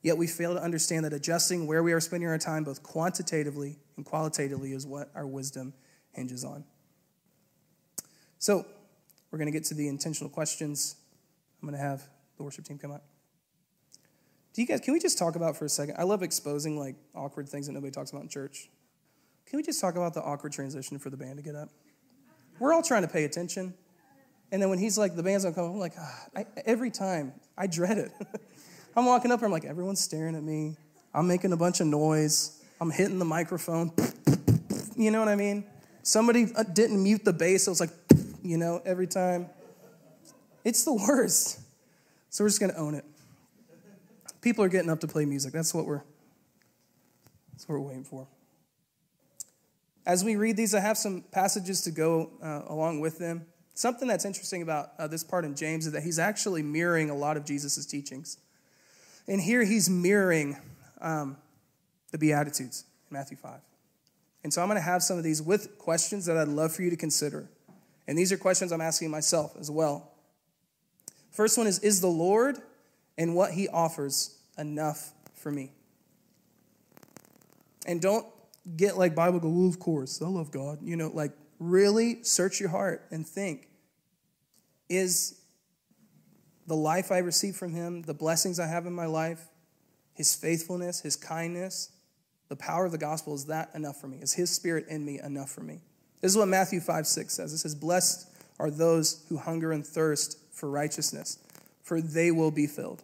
yet 0.01 0.17
we 0.17 0.28
fail 0.28 0.54
to 0.54 0.62
understand 0.62 1.06
that 1.06 1.13
adjusting 1.13 1.65
where 1.67 1.82
we 1.82 1.93
are 1.93 2.01
spending 2.01 2.28
our 2.30 2.38
time, 2.38 2.63
both 2.63 2.84
quantitatively 2.84 3.78
and 3.95 4.06
qualitatively, 4.06 4.73
is 4.73 4.86
what 4.86 5.10
our 5.15 5.25
wisdom 5.25 5.73
hinges 6.12 6.43
on. 6.43 6.65
So, 8.46 8.64
we're 9.32 9.40
going 9.40 9.48
to 9.48 9.52
get 9.52 9.64
to 9.70 9.74
the 9.74 9.88
intentional 9.88 10.30
questions. 10.30 10.98
I'm 11.60 11.68
going 11.68 11.76
to 11.76 11.84
have 11.84 12.04
the 12.38 12.44
worship 12.44 12.64
team 12.64 12.78
come 12.78 12.92
up. 12.92 13.02
Do 14.54 14.62
you 14.62 14.68
guys, 14.68 14.82
can 14.82 14.94
we 14.94 15.00
just 15.00 15.18
talk 15.18 15.36
about 15.36 15.58
for 15.58 15.66
a 15.66 15.70
second? 15.70 15.96
I 15.98 16.04
love 16.04 16.22
exposing 16.22 16.78
like 16.78 16.96
awkward 17.16 17.50
things 17.50 17.66
that 17.66 17.74
nobody 17.74 17.90
talks 17.90 18.12
about 18.12 18.22
in 18.22 18.30
church. 18.30 18.70
Can 19.48 19.58
we 19.58 19.64
just 19.64 19.82
talk 19.82 19.96
about 19.96 20.14
the 20.14 20.22
awkward 20.22 20.52
transition 20.52 21.00
for 21.00 21.10
the 21.10 21.18
band 21.18 21.38
to 21.38 21.44
get 21.44 21.56
up? 21.56 21.70
We're 22.60 22.72
all 22.72 22.84
trying 22.84 23.02
to 23.02 23.08
pay 23.08 23.24
attention. 23.24 23.74
And 24.52 24.62
then 24.62 24.70
when 24.70 24.78
he's 24.78 24.96
like, 24.96 25.16
the 25.16 25.24
band's 25.24 25.44
gonna 25.44 25.56
come, 25.56 25.66
I'm 25.66 25.80
like, 25.80 25.94
ah, 26.00 26.26
I, 26.36 26.46
every 26.68 26.92
time, 26.92 27.34
I 27.58 27.66
dread 27.66 27.98
it. 27.98 28.12
I'm 28.96 29.08
walking 29.08 29.32
up, 29.32 29.42
I'm 29.42 29.52
like, 29.52 29.66
everyone's 29.66 30.02
staring 30.02 30.36
at 30.36 30.44
me. 30.44 30.78
I'm 31.16 31.28
making 31.28 31.52
a 31.52 31.58
bunch 31.58 31.80
of 31.80 31.88
noise. 31.88 32.64
I'm 32.80 32.92
hitting 32.92 33.18
the 33.18 33.26
microphone. 33.26 33.92
You 34.98 35.12
know 35.12 35.20
what 35.20 35.28
I 35.28 35.36
mean? 35.36 35.66
Somebody 36.04 36.48
uh, 36.56 36.64
didn't 36.64 37.04
mute 37.04 37.26
the 37.26 37.34
bass. 37.34 37.68
It 37.68 37.70
was 37.72 37.82
like, 37.82 38.05
you 38.46 38.58
know, 38.58 38.82
every 38.86 39.08
time. 39.08 39.50
It's 40.64 40.84
the 40.84 40.94
worst. 40.94 41.60
So 42.30 42.44
we're 42.44 42.50
just 42.50 42.60
gonna 42.60 42.74
own 42.78 42.96
it. 42.96 43.06
People 44.42 44.64
are 44.64 44.70
getting 44.70 44.90
up 44.90 45.00
to 45.02 45.08
play 45.08 45.26
music. 45.26 45.54
That's 45.54 45.74
what 45.74 45.86
we're 45.86 46.02
that's 47.52 47.68
what 47.68 47.80
we're 47.80 47.88
waiting 47.88 48.04
for. 48.04 48.28
As 50.06 50.24
we 50.24 50.36
read 50.36 50.56
these, 50.56 50.76
I 50.76 50.82
have 50.82 50.98
some 50.98 51.24
passages 51.32 51.82
to 51.82 51.92
go 51.92 52.30
uh, 52.44 52.62
along 52.68 53.00
with 53.00 53.18
them. 53.18 53.46
Something 53.74 54.08
that's 54.08 54.24
interesting 54.24 54.62
about 54.62 54.92
uh, 55.00 55.08
this 55.08 55.24
part 55.24 55.46
in 55.46 55.56
James 55.56 55.88
is 55.88 55.94
that 55.94 56.04
he's 56.04 56.20
actually 56.20 56.62
mirroring 56.62 57.10
a 57.10 57.16
lot 57.16 57.38
of 57.38 57.46
Jesus' 57.46 57.86
teachings. 57.86 58.38
And 59.28 59.42
here 59.42 59.64
he's 59.64 59.90
mirroring 59.90 60.58
um, 61.02 61.38
the 62.12 62.18
Beatitudes 62.18 62.86
in 63.10 63.18
Matthew 63.18 63.38
5. 63.38 63.60
And 64.44 64.54
so 64.54 64.62
I'm 64.62 64.68
going 64.68 64.78
to 64.78 64.82
have 64.82 65.02
some 65.02 65.18
of 65.18 65.24
these 65.24 65.42
with 65.42 65.80
questions 65.80 66.28
that 66.28 66.38
I'd 66.38 66.48
love 66.48 66.72
for 66.72 66.84
you 66.84 66.92
to 66.92 66.96
consider. 66.96 67.50
And 68.08 68.18
these 68.18 68.32
are 68.32 68.38
questions 68.38 68.72
I'm 68.72 68.82
asking 68.82 69.10
myself 69.10 69.56
as 69.60 69.72
well. 69.72 70.12
First 71.32 71.58
one 71.58 71.68
is 71.68 71.80
Is 71.80 72.02
the 72.02 72.08
Lord 72.08 72.58
and 73.18 73.36
what 73.36 73.52
he 73.52 73.68
offers 73.68 74.38
enough 74.58 75.12
for 75.34 75.52
me? 75.52 75.72
And 77.86 78.02
don't 78.02 78.26
get 78.76 78.98
like 78.98 79.13
Bible 79.15 79.39
go, 79.39 79.50
well, 79.50 79.68
of 79.68 79.80
course, 79.80 80.22
I 80.22 80.28
love 80.28 80.52
God. 80.52 80.80
You 80.82 80.96
know, 80.96 81.12
like 81.13 81.32
really 81.60 82.24
search 82.24 82.60
your 82.60 82.70
heart 82.70 83.06
and 83.12 83.26
think 83.28 83.68
is 84.89 85.39
the 86.68 86.76
life 86.76 87.12
I 87.12 87.20
receive 87.20 87.56
from 87.56 87.74
him, 87.74 88.02
the 88.02 88.13
blessings 88.13 88.60
I 88.60 88.68
have 88.68 88.86
in 88.86 88.94
my 88.94 89.06
life, 89.06 89.48
his 90.13 90.36
faithfulness, 90.36 91.02
his 91.02 91.15
kindness, 91.15 91.91
the 92.50 92.56
power 92.56 92.86
of 92.86 92.91
the 92.91 92.98
gospel, 92.98 93.36
is 93.36 93.46
that 93.46 93.70
enough 93.76 94.00
for 94.00 94.08
me? 94.08 94.18
Is 94.18 94.34
his 94.34 94.50
spirit 94.50 94.88
in 94.88 95.06
me 95.06 95.20
enough 95.20 95.50
for 95.50 95.62
me? 95.62 95.82
This 96.26 96.32
is 96.32 96.40
what 96.40 96.48
Matthew 96.48 96.80
5 96.80 97.06
6 97.06 97.32
says. 97.36 97.54
It 97.54 97.60
says, 97.60 97.76
Blessed 97.76 98.28
are 98.58 98.72
those 98.72 99.24
who 99.30 99.38
hunger 99.38 99.72
and 99.72 99.86
thirst 99.86 100.40
for 100.52 100.72
righteousness, 100.72 101.38
for 101.84 102.02
they 102.02 102.32
will 102.32 102.50
be 102.50 102.66
filled. 102.66 103.04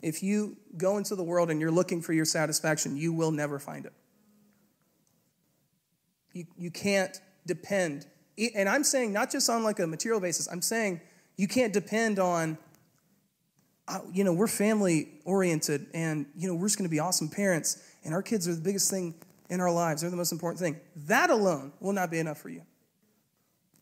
If 0.00 0.22
you 0.22 0.56
go 0.78 0.96
into 0.96 1.14
the 1.14 1.22
world 1.22 1.50
and 1.50 1.60
you're 1.60 1.70
looking 1.70 2.00
for 2.00 2.14
your 2.14 2.24
satisfaction, 2.24 2.96
you 2.96 3.12
will 3.12 3.30
never 3.30 3.58
find 3.58 3.84
it. 3.84 3.92
You, 6.32 6.46
you 6.56 6.70
can't 6.70 7.20
depend. 7.44 8.06
And 8.54 8.70
I'm 8.70 8.84
saying 8.84 9.12
not 9.12 9.30
just 9.30 9.50
on 9.50 9.64
like 9.64 9.80
a 9.80 9.86
material 9.86 10.18
basis, 10.18 10.48
I'm 10.50 10.62
saying 10.62 11.02
you 11.36 11.46
can't 11.46 11.74
depend 11.74 12.18
on, 12.18 12.56
uh, 13.86 13.98
you 14.10 14.24
know, 14.24 14.32
we're 14.32 14.46
family 14.46 15.08
oriented 15.26 15.88
and, 15.92 16.24
you 16.34 16.48
know, 16.48 16.54
we're 16.54 16.68
just 16.68 16.78
going 16.78 16.88
to 16.88 16.90
be 16.90 17.00
awesome 17.00 17.28
parents 17.28 17.86
and 18.02 18.14
our 18.14 18.22
kids 18.22 18.48
are 18.48 18.54
the 18.54 18.62
biggest 18.62 18.90
thing 18.90 19.12
in 19.48 19.60
our 19.60 19.70
lives. 19.70 20.00
They're 20.00 20.10
the 20.10 20.16
most 20.16 20.32
important 20.32 20.60
thing. 20.60 20.80
That 21.06 21.30
alone 21.30 21.72
will 21.80 21.92
not 21.92 22.10
be 22.10 22.18
enough 22.18 22.38
for 22.38 22.48
you. 22.48 22.62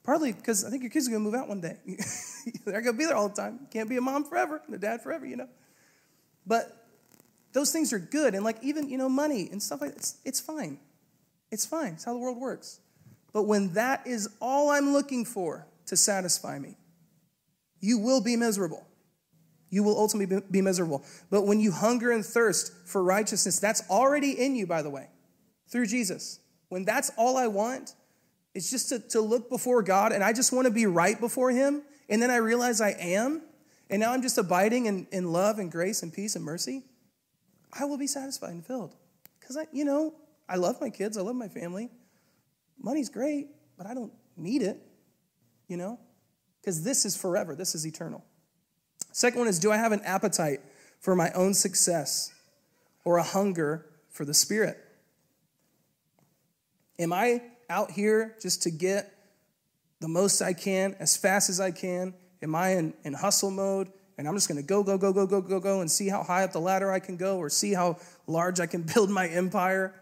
Partly 0.05 0.33
because 0.33 0.64
I 0.64 0.70
think 0.70 0.83
your 0.83 0.90
kids 0.90 1.07
are 1.07 1.11
going 1.11 1.22
to 1.22 1.31
move 1.31 1.38
out 1.38 1.48
one 1.48 1.61
day. 1.61 1.77
They're 2.64 2.81
going 2.83 2.94
to 2.94 2.98
be 2.98 3.05
there 3.05 3.14
all 3.14 3.29
the 3.29 3.37
time. 3.37 3.68
Can't 3.70 3.88
be 3.88 3.96
a 3.96 4.01
mom 4.01 4.25
forever 4.25 4.61
and 4.66 4.75
a 4.75 4.79
dad 4.79 5.01
forever, 5.01 5.25
you 5.25 5.37
know. 5.37 5.48
But 6.44 6.88
those 7.53 7.70
things 7.70 7.92
are 7.92 8.01
good. 8.01 8.35
And 8.35 8.44
like 8.44 8.57
even, 8.62 8.88
you 8.88 8.98
know, 8.98 9.09
money 9.09 9.48
and 9.53 9.62
stuff 9.62 9.81
like 9.81 9.90
that, 9.90 9.98
it's, 9.98 10.16
it's 10.25 10.40
fine. 10.40 10.79
It's 11.53 11.64
fine. 11.64 11.92
It's 11.92 12.05
how 12.05 12.14
the 12.14 12.18
world 12.18 12.38
works. 12.38 12.81
But 13.33 13.44
when 13.44 13.75
that 13.75 14.07
is 14.07 14.29
all 14.40 14.70
I'm 14.70 14.92
looking 14.92 15.25
for 15.25 15.66
to 15.87 15.96
satisfy 15.96 16.59
me, 16.59 16.77
you 17.81 17.98
will 17.98 18.20
be 18.20 18.37
miserable. 18.37 18.87
You 19.70 19.83
will 19.83 19.98
ultimately 19.98 20.40
be 20.51 20.61
miserable. 20.62 21.05
But 21.31 21.42
when 21.42 21.61
you 21.61 21.72
hunger 21.72 22.11
and 22.11 22.25
thirst 22.25 22.72
for 22.87 23.03
righteousness, 23.03 23.59
that's 23.59 23.83
already 23.88 24.33
in 24.33 24.55
you, 24.55 24.66
by 24.66 24.83
the 24.83 24.90
way, 24.90 25.09
through 25.73 25.87
Jesus. 25.87 26.39
When 26.69 26.85
that's 26.85 27.11
all 27.17 27.37
I 27.37 27.49
want, 27.49 27.95
it's 28.55 28.71
just 28.71 28.91
to, 28.91 28.99
to 29.11 29.21
look 29.21 29.49
before 29.49 29.83
God 29.83 30.13
and 30.13 30.23
I 30.23 30.33
just 30.33 30.53
want 30.53 30.67
to 30.67 30.71
be 30.71 30.87
right 30.87 31.19
before 31.19 31.51
Him. 31.51 31.83
And 32.09 32.23
then 32.23 32.31
I 32.31 32.37
realize 32.37 32.81
I 32.81 32.91
am. 32.91 33.43
And 33.91 34.01
now 34.01 34.13
I'm 34.13 34.23
just 34.23 34.39
abiding 34.39 34.87
in, 34.87 35.07
in 35.11 35.33
love 35.33 35.59
and 35.59 35.73
grace 35.73 36.03
and 36.03 36.13
peace 36.13 36.37
and 36.37 36.45
mercy. 36.45 36.85
I 37.73 37.87
will 37.87 37.99
be 37.99 38.07
satisfied 38.07 38.53
and 38.53 38.65
filled. 38.65 38.95
Because 39.41 39.57
I, 39.57 39.67
you 39.73 39.85
know, 39.85 40.15
I 40.49 40.57
love 40.57 40.81
my 40.81 40.91
kids, 40.91 41.17
I 41.17 41.23
love 41.23 41.37
my 41.37 41.49
family. 41.49 41.91
Money's 42.79 43.09
great, 43.09 43.49
but 43.77 43.87
I 43.87 43.95
don't 43.95 44.13
need 44.37 44.63
it, 44.63 44.79
you 45.69 45.77
know? 45.77 45.99
Because 46.61 46.85
this 46.85 47.05
is 47.05 47.17
forever, 47.17 47.55
this 47.55 47.75
is 47.75 47.87
eternal. 47.87 48.25
Second 49.13 49.41
one 49.41 49.49
is 49.49 49.59
do 49.59 49.73
I 49.73 49.77
have 49.77 49.93
an 49.93 50.03
appetite 50.05 50.61
for 51.01 51.17
my 51.17 51.31
own 51.33 51.55
success 51.55 52.33
or 53.05 53.19
a 53.19 53.23
hunger 53.23 53.87
for 54.11 54.25
the 54.25 54.35
Spirit? 54.35 54.79
Am 56.98 57.12
I 57.12 57.42
out 57.68 57.90
here 57.90 58.37
just 58.40 58.62
to 58.64 58.70
get 58.70 59.12
the 60.00 60.09
most 60.09 60.42
I 60.42 60.52
can, 60.52 60.96
as 60.98 61.16
fast 61.16 61.48
as 61.48 61.61
I 61.61 61.70
can? 61.70 62.14
Am 62.42 62.55
I 62.55 62.70
in, 62.70 62.94
in 63.05 63.14
hustle 63.14 63.50
mode? 63.50 63.92
and 64.18 64.28
I'm 64.28 64.35
just 64.35 64.48
going 64.48 64.61
to 64.61 64.66
go, 64.66 64.83
go, 64.83 64.98
go, 64.98 65.12
go, 65.12 65.26
go, 65.26 65.40
go, 65.40 65.61
go, 65.61 65.81
and 65.81 65.90
see 65.90 66.09
how 66.09 66.22
high 66.22 66.44
up 66.44 66.52
the 66.52 66.61
ladder 66.61 66.92
I 66.92 67.00
can 67.00 67.16
go 67.16 67.38
or 67.38 67.48
see 67.48 67.74
how 67.74 67.98
large 68.26 68.61
I 68.61 68.66
can 68.66 68.83
build 68.94 69.11
my 69.11 69.26
empire? 69.26 69.94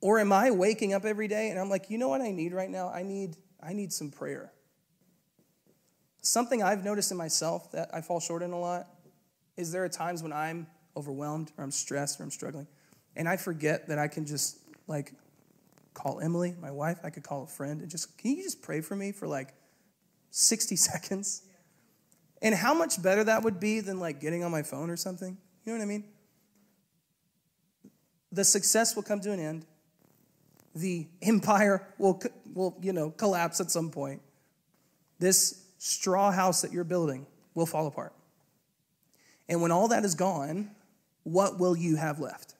Or 0.00 0.18
am 0.18 0.32
I 0.32 0.50
waking 0.50 0.92
up 0.92 1.04
every 1.04 1.28
day 1.28 1.50
and 1.50 1.58
I'm 1.58 1.70
like, 1.70 1.90
you 1.90 1.98
know 1.98 2.08
what 2.08 2.20
I 2.20 2.30
need 2.30 2.52
right 2.52 2.68
now? 2.68 2.90
I 2.90 3.02
need, 3.02 3.36
I 3.62 3.72
need 3.72 3.92
some 3.92 4.10
prayer. 4.10 4.52
Something 6.20 6.62
I've 6.62 6.84
noticed 6.84 7.10
in 7.10 7.16
myself 7.16 7.70
that 7.72 7.90
I 7.92 8.00
fall 8.00 8.20
short 8.20 8.42
in 8.42 8.52
a 8.52 8.58
lot 8.58 8.88
is 9.56 9.70
there 9.70 9.84
are 9.84 9.88
times 9.88 10.22
when 10.22 10.32
I'm 10.32 10.66
overwhelmed 10.96 11.52
or 11.56 11.64
I'm 11.64 11.70
stressed 11.70 12.18
or 12.18 12.24
I'm 12.24 12.30
struggling, 12.30 12.66
and 13.14 13.28
I 13.28 13.36
forget 13.36 13.88
that 13.88 13.98
I 13.98 14.08
can 14.08 14.26
just 14.26 14.58
like 14.88 15.12
call 15.94 16.20
Emily, 16.20 16.54
my 16.60 16.70
wife, 16.70 16.98
I 17.04 17.10
could 17.10 17.22
call 17.22 17.44
a 17.44 17.46
friend 17.46 17.80
and 17.80 17.90
just, 17.90 18.18
can 18.18 18.32
you 18.32 18.42
just 18.42 18.62
pray 18.62 18.80
for 18.80 18.96
me 18.96 19.12
for 19.12 19.26
like 19.26 19.54
60 20.30 20.76
seconds? 20.76 21.42
And 22.42 22.54
how 22.54 22.74
much 22.74 23.00
better 23.02 23.24
that 23.24 23.42
would 23.42 23.58
be 23.58 23.80
than 23.80 24.00
like 24.00 24.20
getting 24.20 24.44
on 24.44 24.50
my 24.50 24.62
phone 24.62 24.90
or 24.90 24.96
something. 24.96 25.38
You 25.64 25.72
know 25.72 25.78
what 25.78 25.84
I 25.84 25.86
mean? 25.86 26.04
The 28.32 28.44
success 28.44 28.94
will 28.94 29.04
come 29.04 29.20
to 29.20 29.32
an 29.32 29.40
end. 29.40 29.64
The 30.74 31.08
empire 31.22 31.86
will, 31.98 32.20
will 32.52 32.76
you 32.82 32.92
know, 32.92 33.10
collapse 33.10 33.60
at 33.60 33.70
some 33.70 33.90
point. 33.90 34.20
This 35.18 35.64
straw 35.78 36.32
house 36.32 36.62
that 36.62 36.72
you're 36.72 36.84
building 36.84 37.26
will 37.54 37.66
fall 37.66 37.86
apart. 37.86 38.12
And 39.48 39.62
when 39.62 39.70
all 39.70 39.88
that 39.88 40.04
is 40.04 40.14
gone, 40.14 40.70
what 41.22 41.58
will 41.58 41.76
you 41.76 41.96
have 41.96 42.18
left? 42.18 42.54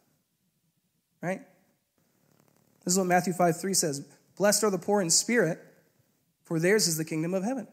Right? 1.20 1.42
This 2.84 2.92
is 2.94 2.98
what 2.98 3.06
Matthew 3.06 3.32
5 3.32 3.60
3 3.60 3.74
says 3.74 4.06
Blessed 4.36 4.64
are 4.64 4.70
the 4.70 4.78
poor 4.78 5.00
in 5.00 5.10
spirit, 5.10 5.58
for 6.44 6.58
theirs 6.58 6.86
is 6.86 6.96
the 6.96 7.04
kingdom 7.04 7.34
of 7.34 7.42
heaven. 7.42 7.66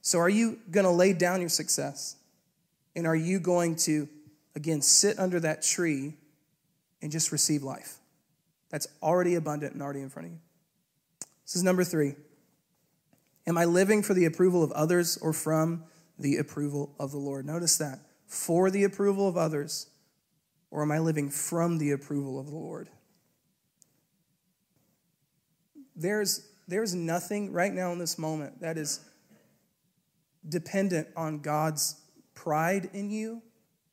So, 0.00 0.18
are 0.18 0.28
you 0.28 0.58
going 0.70 0.84
to 0.84 0.90
lay 0.90 1.12
down 1.12 1.40
your 1.40 1.48
success? 1.48 2.16
And 2.96 3.06
are 3.06 3.16
you 3.16 3.40
going 3.40 3.76
to, 3.76 4.08
again, 4.54 4.80
sit 4.80 5.18
under 5.18 5.40
that 5.40 5.62
tree 5.62 6.14
and 7.02 7.10
just 7.10 7.32
receive 7.32 7.62
life? 7.62 7.96
That's 8.70 8.86
already 9.02 9.34
abundant 9.34 9.72
and 9.72 9.82
already 9.82 10.00
in 10.00 10.10
front 10.10 10.26
of 10.26 10.32
you. 10.32 10.38
This 11.44 11.56
is 11.56 11.62
number 11.62 11.84
three. 11.84 12.14
Am 13.46 13.58
I 13.58 13.64
living 13.64 14.02
for 14.02 14.14
the 14.14 14.24
approval 14.24 14.62
of 14.62 14.72
others 14.72 15.18
or 15.20 15.32
from 15.32 15.84
the 16.18 16.36
approval 16.36 16.94
of 16.98 17.10
the 17.10 17.18
Lord? 17.18 17.46
Notice 17.46 17.76
that. 17.78 18.00
For 18.26 18.70
the 18.70 18.84
approval 18.84 19.28
of 19.28 19.36
others, 19.36 19.88
or 20.70 20.82
am 20.82 20.92
I 20.92 20.98
living 20.98 21.30
from 21.30 21.78
the 21.78 21.90
approval 21.90 22.38
of 22.38 22.46
the 22.46 22.56
Lord? 22.56 22.88
There's, 25.96 26.48
there's 26.66 26.94
nothing 26.94 27.52
right 27.52 27.72
now 27.72 27.92
in 27.92 27.98
this 27.98 28.18
moment 28.18 28.60
that 28.60 28.76
is 28.76 29.00
dependent 30.48 31.08
on 31.16 31.40
God's 31.40 32.00
pride 32.34 32.90
in 32.92 33.10
you, 33.10 33.42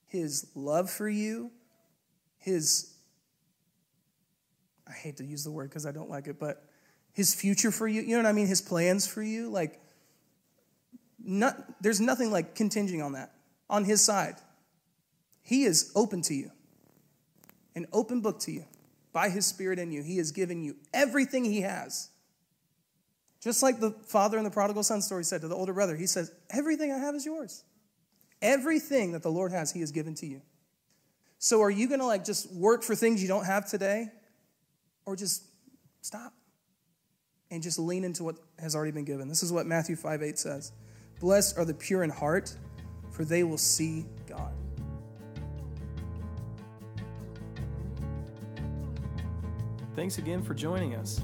his 0.07 0.47
love 0.55 0.89
for 0.89 1.07
you, 1.07 1.51
his, 2.37 2.93
I 4.87 4.91
hate 4.91 5.17
to 5.17 5.25
use 5.25 5.43
the 5.43 5.51
word 5.51 5.69
because 5.69 5.85
I 5.85 5.91
don't 5.91 6.09
like 6.09 6.27
it, 6.27 6.39
but 6.39 6.65
his 7.13 7.35
future 7.35 7.71
for 7.71 7.87
you, 7.87 8.01
you 8.01 8.15
know 8.15 8.23
what 8.23 8.29
I 8.29 8.33
mean? 8.33 8.47
His 8.47 8.61
plans 8.61 9.05
for 9.05 9.21
you. 9.21 9.49
Like, 9.49 9.79
not, 11.23 11.55
there's 11.81 12.01
nothing 12.01 12.31
like 12.31 12.55
continging 12.55 13.01
on 13.01 13.13
that, 13.13 13.31
on 13.69 13.83
his 13.85 14.01
side. 14.01 14.35
He 15.43 15.63
is 15.63 15.91
open 15.95 16.21
to 16.23 16.33
you, 16.33 16.51
an 17.75 17.85
open 17.93 18.21
book 18.21 18.39
to 18.41 18.51
you 18.51 18.65
by 19.13 19.29
his 19.29 19.45
spirit 19.45 19.79
in 19.79 19.91
you. 19.91 20.03
He 20.03 20.17
has 20.17 20.31
given 20.31 20.63
you 20.63 20.75
everything 20.93 21.43
he 21.43 21.61
has. 21.61 22.09
Just 23.41 23.63
like 23.63 23.79
the 23.79 23.91
father 24.05 24.37
in 24.37 24.43
the 24.43 24.51
prodigal 24.51 24.83
son 24.83 25.01
story 25.01 25.23
said 25.23 25.41
to 25.41 25.47
the 25.47 25.55
older 25.55 25.73
brother, 25.73 25.95
he 25.95 26.05
says, 26.05 26.31
Everything 26.49 26.91
I 26.91 26.99
have 26.99 27.15
is 27.15 27.25
yours. 27.25 27.63
Everything 28.41 29.11
that 29.11 29.23
the 29.23 29.31
Lord 29.31 29.51
has, 29.51 29.71
he 29.71 29.79
has 29.81 29.91
given 29.91 30.15
to 30.15 30.25
you. 30.25 30.41
So 31.39 31.61
are 31.61 31.71
you 31.71 31.87
going 31.87 31.99
to 31.99 32.05
like 32.05 32.23
just 32.23 32.53
work 32.53 32.83
for 32.83 32.95
things 32.95 33.21
you 33.21 33.27
don't 33.27 33.45
have 33.45 33.67
today 33.67 34.09
or 35.05 35.15
just 35.15 35.43
stop 36.01 36.33
and 37.49 37.63
just 37.63 37.79
lean 37.79 38.03
into 38.03 38.23
what 38.23 38.35
has 38.59 38.75
already 38.75 38.91
been 38.91 39.05
given? 39.05 39.27
This 39.27 39.41
is 39.41 39.51
what 39.51 39.65
Matthew 39.65 39.95
5 39.95 40.21
8 40.21 40.37
says. 40.37 40.71
Blessed 41.19 41.57
are 41.57 41.65
the 41.65 41.73
pure 41.73 42.03
in 42.03 42.11
heart, 42.11 42.55
for 43.11 43.25
they 43.25 43.43
will 43.43 43.57
see 43.57 44.05
Thanks 50.01 50.17
again 50.17 50.41
for 50.41 50.55
joining 50.55 50.95
us. 50.95 51.21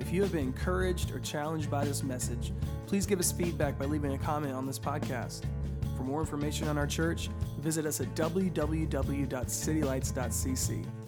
If 0.00 0.12
you 0.12 0.20
have 0.22 0.32
been 0.32 0.48
encouraged 0.48 1.12
or 1.12 1.20
challenged 1.20 1.70
by 1.70 1.84
this 1.84 2.02
message, 2.02 2.52
please 2.88 3.06
give 3.06 3.20
us 3.20 3.30
feedback 3.30 3.78
by 3.78 3.84
leaving 3.84 4.14
a 4.14 4.18
comment 4.18 4.52
on 4.52 4.66
this 4.66 4.80
podcast. 4.80 5.44
For 5.96 6.02
more 6.02 6.18
information 6.18 6.66
on 6.66 6.76
our 6.76 6.88
church, 6.88 7.30
visit 7.60 7.86
us 7.86 8.00
at 8.00 8.12
www.citylights.cc. 8.16 11.05